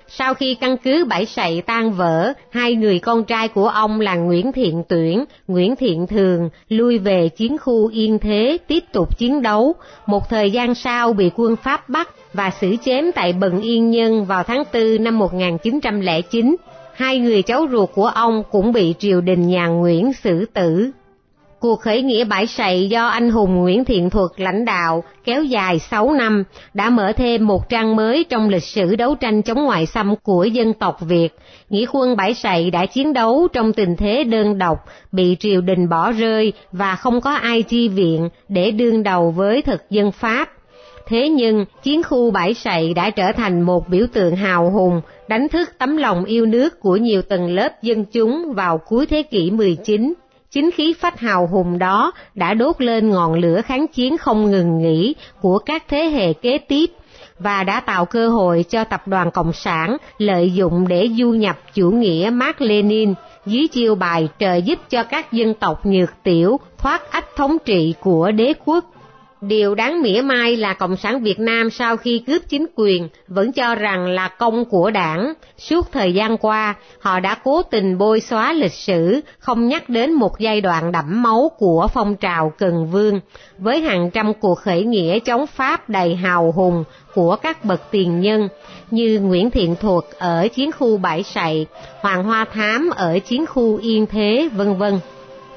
Sau 0.07 0.33
khi 0.33 0.55
căn 0.55 0.77
cứ 0.77 1.05
Bảy 1.05 1.25
Sậy 1.25 1.61
tan 1.61 1.91
vỡ, 1.91 2.33
hai 2.51 2.73
người 2.75 2.99
con 2.99 3.23
trai 3.23 3.47
của 3.47 3.67
ông 3.67 3.99
là 3.99 4.15
Nguyễn 4.15 4.51
Thiện 4.51 4.83
Tuyển, 4.89 5.25
Nguyễn 5.47 5.75
Thiện 5.75 6.07
Thường 6.07 6.49
lui 6.69 6.97
về 6.97 7.29
chiến 7.29 7.57
khu 7.57 7.87
Yên 7.87 8.19
Thế 8.19 8.57
tiếp 8.67 8.83
tục 8.93 9.17
chiến 9.17 9.41
đấu. 9.41 9.75
Một 10.05 10.29
thời 10.29 10.51
gian 10.51 10.75
sau 10.75 11.13
bị 11.13 11.31
quân 11.35 11.55
Pháp 11.55 11.89
bắt 11.89 12.09
và 12.33 12.51
xử 12.61 12.75
chém 12.85 13.11
tại 13.15 13.33
Bần 13.33 13.61
Yên 13.61 13.91
Nhân 13.91 14.25
vào 14.25 14.43
tháng 14.43 14.63
4 14.73 15.03
năm 15.03 15.19
1909. 15.19 16.55
Hai 16.93 17.19
người 17.19 17.41
cháu 17.41 17.67
ruột 17.71 17.89
của 17.93 18.07
ông 18.07 18.43
cũng 18.51 18.71
bị 18.71 18.93
triều 18.99 19.21
đình 19.21 19.47
nhà 19.47 19.67
Nguyễn 19.67 20.13
xử 20.13 20.45
tử. 20.53 20.91
Cuộc 21.59 21.81
khởi 21.81 22.01
nghĩa 22.01 22.23
bãi 22.23 22.47
sậy 22.47 22.87
do 22.89 23.07
anh 23.07 23.29
hùng 23.29 23.55
Nguyễn 23.55 23.85
Thiện 23.85 24.09
Thuật 24.09 24.31
lãnh 24.37 24.65
đạo 24.65 25.03
kéo 25.23 25.43
dài 25.43 25.79
6 25.79 26.13
năm 26.13 26.43
đã 26.73 26.89
mở 26.89 27.11
thêm 27.15 27.47
một 27.47 27.69
trang 27.69 27.95
mới 27.95 28.23
trong 28.23 28.49
lịch 28.49 28.63
sử 28.63 28.95
đấu 28.95 29.15
tranh 29.15 29.41
chống 29.41 29.65
ngoại 29.65 29.85
xâm 29.85 30.15
của 30.23 30.43
dân 30.43 30.73
tộc 30.73 30.97
Việt. 31.01 31.29
Nghĩa 31.69 31.85
quân 31.91 32.15
bãi 32.15 32.33
sậy 32.33 32.71
đã 32.71 32.85
chiến 32.85 33.13
đấu 33.13 33.47
trong 33.53 33.73
tình 33.73 33.95
thế 33.95 34.23
đơn 34.23 34.57
độc, 34.57 34.77
bị 35.11 35.37
triều 35.39 35.61
đình 35.61 35.89
bỏ 35.89 36.11
rơi 36.11 36.53
và 36.71 36.95
không 36.95 37.21
có 37.21 37.33
ai 37.33 37.63
chi 37.63 37.87
viện 37.87 38.29
để 38.49 38.71
đương 38.71 39.03
đầu 39.03 39.31
với 39.31 39.61
thực 39.61 39.81
dân 39.89 40.11
Pháp. 40.11 40.49
Thế 41.07 41.29
nhưng, 41.29 41.65
chiến 41.83 42.03
khu 42.03 42.31
bãi 42.31 42.53
sậy 42.53 42.93
đã 42.93 43.09
trở 43.09 43.31
thành 43.31 43.61
một 43.61 43.89
biểu 43.89 44.05
tượng 44.13 44.35
hào 44.35 44.71
hùng, 44.71 45.01
đánh 45.27 45.49
thức 45.49 45.69
tấm 45.77 45.97
lòng 45.97 46.25
yêu 46.25 46.45
nước 46.45 46.79
của 46.79 46.95
nhiều 46.95 47.21
tầng 47.21 47.55
lớp 47.55 47.83
dân 47.83 48.05
chúng 48.05 48.53
vào 48.53 48.77
cuối 48.77 49.05
thế 49.05 49.23
kỷ 49.23 49.51
19 49.51 50.13
chính 50.51 50.71
khí 50.71 50.93
phách 50.99 51.19
hào 51.19 51.47
hùng 51.47 51.79
đó 51.79 52.11
đã 52.35 52.53
đốt 52.53 52.81
lên 52.81 53.09
ngọn 53.09 53.33
lửa 53.33 53.61
kháng 53.65 53.87
chiến 53.87 54.17
không 54.17 54.51
ngừng 54.51 54.77
nghỉ 54.77 55.15
của 55.41 55.59
các 55.59 55.83
thế 55.87 56.03
hệ 56.03 56.33
kế 56.33 56.57
tiếp 56.57 56.91
và 57.39 57.63
đã 57.63 57.79
tạo 57.79 58.05
cơ 58.05 58.29
hội 58.29 58.65
cho 58.69 58.83
tập 58.83 59.07
đoàn 59.07 59.31
Cộng 59.31 59.53
sản 59.53 59.97
lợi 60.17 60.51
dụng 60.53 60.87
để 60.87 61.09
du 61.17 61.31
nhập 61.31 61.57
chủ 61.73 61.91
nghĩa 61.91 62.29
Mark 62.33 62.61
Lenin 62.61 63.13
dưới 63.45 63.67
chiêu 63.67 63.95
bài 63.95 64.29
trợ 64.39 64.55
giúp 64.55 64.79
cho 64.89 65.03
các 65.03 65.31
dân 65.31 65.53
tộc 65.53 65.85
nhược 65.85 66.09
tiểu 66.23 66.59
thoát 66.77 67.11
ách 67.11 67.35
thống 67.35 67.57
trị 67.65 67.93
của 67.99 68.31
đế 68.31 68.53
quốc. 68.65 68.85
Điều 69.41 69.75
đáng 69.75 70.01
mỉa 70.01 70.21
mai 70.21 70.57
là 70.57 70.73
Cộng 70.73 70.97
sản 70.97 71.23
Việt 71.23 71.39
Nam 71.39 71.69
sau 71.69 71.97
khi 71.97 72.23
cướp 72.27 72.41
chính 72.49 72.65
quyền 72.75 73.09
vẫn 73.27 73.51
cho 73.51 73.75
rằng 73.75 74.07
là 74.07 74.27
công 74.27 74.65
của 74.65 74.91
đảng. 74.91 75.33
Suốt 75.57 75.91
thời 75.91 76.13
gian 76.13 76.37
qua, 76.37 76.75
họ 76.99 77.19
đã 77.19 77.35
cố 77.43 77.61
tình 77.61 77.97
bôi 77.97 78.19
xóa 78.19 78.53
lịch 78.53 78.73
sử, 78.73 79.21
không 79.39 79.67
nhắc 79.67 79.89
đến 79.89 80.13
một 80.13 80.39
giai 80.39 80.61
đoạn 80.61 80.91
đẫm 80.91 81.23
máu 81.23 81.51
của 81.57 81.87
phong 81.93 82.15
trào 82.15 82.53
Cần 82.57 82.87
Vương, 82.91 83.19
với 83.57 83.81
hàng 83.81 84.11
trăm 84.11 84.33
cuộc 84.33 84.55
khởi 84.55 84.83
nghĩa 84.83 85.19
chống 85.19 85.47
Pháp 85.47 85.89
đầy 85.89 86.15
hào 86.15 86.51
hùng 86.51 86.83
của 87.13 87.35
các 87.35 87.65
bậc 87.65 87.91
tiền 87.91 88.19
nhân 88.19 88.47
như 88.91 89.19
Nguyễn 89.19 89.51
Thiện 89.51 89.75
Thuật 89.75 90.03
ở 90.17 90.47
chiến 90.47 90.71
khu 90.71 90.97
Bãi 90.97 91.23
Sậy, 91.23 91.65
Hoàng 92.01 92.23
Hoa 92.23 92.45
Thám 92.45 92.89
ở 92.95 93.19
chiến 93.19 93.45
khu 93.45 93.77
Yên 93.77 94.05
Thế, 94.05 94.49
vân 94.53 94.77
vân. 94.77 94.99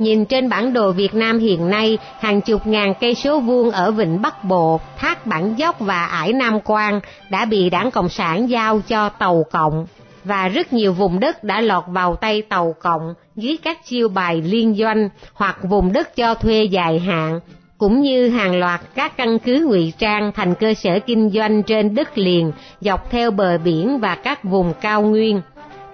Nhìn 0.01 0.25
trên 0.25 0.49
bản 0.49 0.73
đồ 0.73 0.93
Việt 0.93 1.15
Nam 1.15 1.39
hiện 1.39 1.71
nay, 1.71 1.99
hàng 2.21 2.41
chục 2.41 2.67
ngàn 2.67 2.95
cây 3.01 3.15
số 3.15 3.41
vuông 3.41 3.71
ở 3.71 3.91
Vịnh 3.91 4.23
Bắc 4.23 4.45
Bộ, 4.45 4.81
Thác 4.97 5.27
Bản 5.27 5.55
Dốc 5.59 5.81
và 5.81 6.07
Ải 6.07 6.33
Nam 6.33 6.59
Quan 6.65 7.01
đã 7.31 7.45
bị 7.45 7.71
đảng 7.71 7.91
Cộng 7.91 8.09
sản 8.09 8.51
giao 8.51 8.81
cho 8.89 9.09
Tàu 9.09 9.45
Cộng. 9.51 9.87
Và 10.25 10.49
rất 10.49 10.73
nhiều 10.73 10.93
vùng 10.93 11.21
đất 11.21 11.45
đã 11.45 11.61
lọt 11.61 11.85
vào 11.89 12.17
tay 12.17 12.43
Tàu 12.43 12.75
Cộng 12.81 13.15
dưới 13.37 13.57
các 13.63 13.85
chiêu 13.85 14.09
bài 14.09 14.43
liên 14.43 14.75
doanh 14.75 15.09
hoặc 15.35 15.59
vùng 15.63 15.93
đất 15.93 16.17
cho 16.17 16.35
thuê 16.35 16.65
dài 16.65 16.99
hạn, 16.99 17.41
cũng 17.79 18.01
như 18.01 18.29
hàng 18.29 18.59
loạt 18.61 18.81
các 18.95 19.17
căn 19.17 19.39
cứ 19.39 19.67
ngụy 19.69 19.93
trang 19.99 20.33
thành 20.33 20.55
cơ 20.55 20.75
sở 20.75 20.99
kinh 21.07 21.31
doanh 21.31 21.63
trên 21.63 21.95
đất 21.95 22.19
liền 22.19 22.53
dọc 22.81 23.11
theo 23.11 23.31
bờ 23.31 23.59
biển 23.59 23.99
và 23.99 24.15
các 24.15 24.45
vùng 24.45 24.73
cao 24.81 25.03
nguyên 25.03 25.41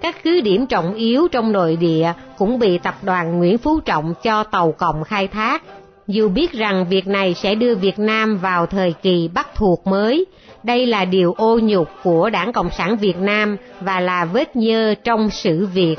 các 0.01 0.23
cứ 0.23 0.41
điểm 0.41 0.65
trọng 0.65 0.93
yếu 0.93 1.27
trong 1.27 1.51
nội 1.51 1.75
địa 1.75 2.13
cũng 2.37 2.59
bị 2.59 2.77
tập 2.77 2.95
đoàn 3.01 3.37
Nguyễn 3.37 3.57
Phú 3.57 3.79
Trọng 3.79 4.13
cho 4.23 4.43
tàu 4.43 4.71
cộng 4.71 5.03
khai 5.03 5.27
thác. 5.27 5.63
Dù 6.07 6.29
biết 6.29 6.51
rằng 6.51 6.85
việc 6.89 7.07
này 7.07 7.33
sẽ 7.33 7.55
đưa 7.55 7.75
Việt 7.75 7.99
Nam 7.99 8.37
vào 8.37 8.65
thời 8.65 8.93
kỳ 9.01 9.29
bắt 9.33 9.47
thuộc 9.55 9.87
mới, 9.87 10.25
đây 10.63 10.85
là 10.85 11.05
điều 11.05 11.33
ô 11.33 11.59
nhục 11.63 11.89
của 12.03 12.29
Đảng 12.29 12.53
Cộng 12.53 12.69
sản 12.77 12.97
Việt 12.97 13.17
Nam 13.17 13.57
và 13.81 13.99
là 13.99 14.25
vết 14.25 14.55
nhơ 14.55 14.93
trong 15.03 15.29
sự 15.29 15.67
Việt 15.73 15.97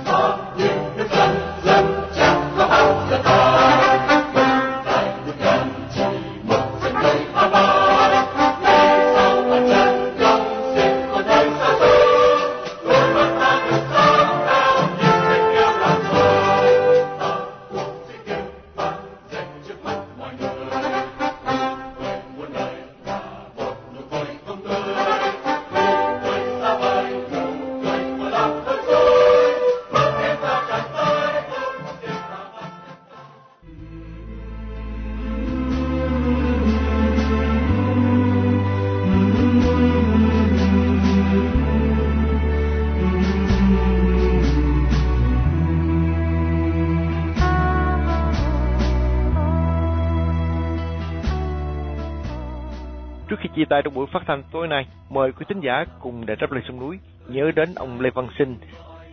lai 53.78 53.82
trong 53.82 53.94
buổi 53.94 54.06
phát 54.12 54.22
thanh 54.26 54.42
tối 54.52 54.68
nay, 54.68 54.86
mời 55.10 55.32
quý 55.32 55.46
thính 55.48 55.60
giả 55.60 55.84
cùng 56.00 56.26
để 56.26 56.34
đáp 56.40 56.52
lời 56.52 56.62
sông 56.68 56.80
núi 56.80 56.98
nhớ 57.28 57.50
đến 57.56 57.74
ông 57.74 58.00
Lê 58.00 58.10
Văn 58.10 58.28
Sinh, 58.38 58.56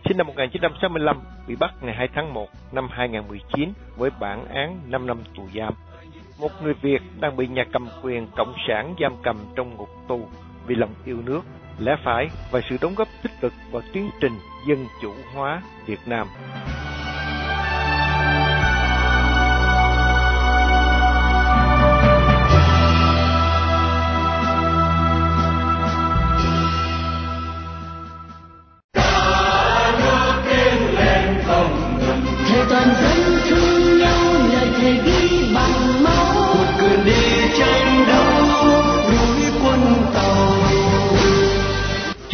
sinh 0.04 0.16
năm 0.16 0.26
1965, 0.26 1.20
bị 1.46 1.56
bắt 1.56 1.74
ngày 1.80 1.94
2 1.94 2.08
tháng 2.14 2.34
1 2.34 2.48
năm 2.72 2.88
2019 2.90 3.72
với 3.96 4.10
bản 4.20 4.48
án 4.48 4.78
5 4.86 5.06
năm 5.06 5.18
tù 5.36 5.42
giam. 5.54 5.74
Một 6.40 6.48
người 6.62 6.74
Việt 6.74 7.02
đang 7.20 7.36
bị 7.36 7.46
nhà 7.46 7.64
cầm 7.72 7.88
quyền 8.02 8.26
cộng 8.36 8.54
sản 8.68 8.94
giam 9.00 9.12
cầm 9.22 9.36
trong 9.56 9.76
ngục 9.76 9.88
tù 10.08 10.28
vì 10.66 10.74
lòng 10.74 10.94
yêu 11.04 11.18
nước, 11.26 11.40
lẽ 11.78 11.96
phải 12.04 12.28
và 12.50 12.60
sự 12.70 12.76
đóng 12.80 12.94
góp 12.94 13.08
tích 13.22 13.32
cực 13.40 13.52
vào 13.70 13.82
tiến 13.92 14.10
trình 14.20 14.32
dân 14.68 14.86
chủ 15.02 15.12
hóa 15.34 15.62
Việt 15.86 16.00
Nam. 16.06 16.26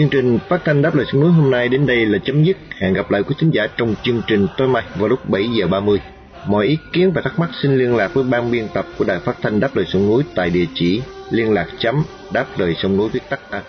Chương 0.02 0.10
trình 0.10 0.38
phát 0.48 0.62
thanh 0.64 0.82
đáp 0.82 0.94
lời 0.94 1.06
sông 1.12 1.20
núi 1.20 1.32
hôm 1.32 1.50
nay 1.50 1.68
đến 1.68 1.86
đây 1.86 2.06
là 2.06 2.18
chấm 2.24 2.44
dứt. 2.44 2.56
Hẹn 2.78 2.94
gặp 2.94 3.10
lại 3.10 3.22
quý 3.22 3.34
thính 3.38 3.50
giả 3.50 3.66
trong 3.76 3.94
chương 4.02 4.22
trình 4.26 4.46
tối 4.56 4.68
mai 4.68 4.82
vào 4.96 5.08
lúc 5.08 5.28
7 5.28 5.48
giờ 5.48 5.66
30. 5.66 6.00
Mọi 6.46 6.66
ý 6.66 6.78
kiến 6.92 7.12
và 7.14 7.22
thắc 7.22 7.38
mắc 7.38 7.50
xin 7.62 7.76
liên 7.78 7.96
lạc 7.96 8.14
với 8.14 8.24
ban 8.24 8.50
biên 8.50 8.68
tập 8.74 8.86
của 8.98 9.04
Đài 9.04 9.18
Phát 9.18 9.36
thanh 9.42 9.60
Đáp 9.60 9.76
lời 9.76 9.86
sông 9.88 10.06
núi 10.06 10.22
tại 10.34 10.50
địa 10.50 10.66
chỉ 10.74 11.02
liên 11.30 11.52
lạc 11.52 11.66
chấm 11.78 12.04
đáp 12.32 12.46
lời 12.56 12.74
sông 12.78 12.96
núi 12.96 13.08
viết 13.08 13.22
tắt 13.30 13.40
a 13.50 13.62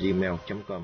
gmail.com. 0.00 0.82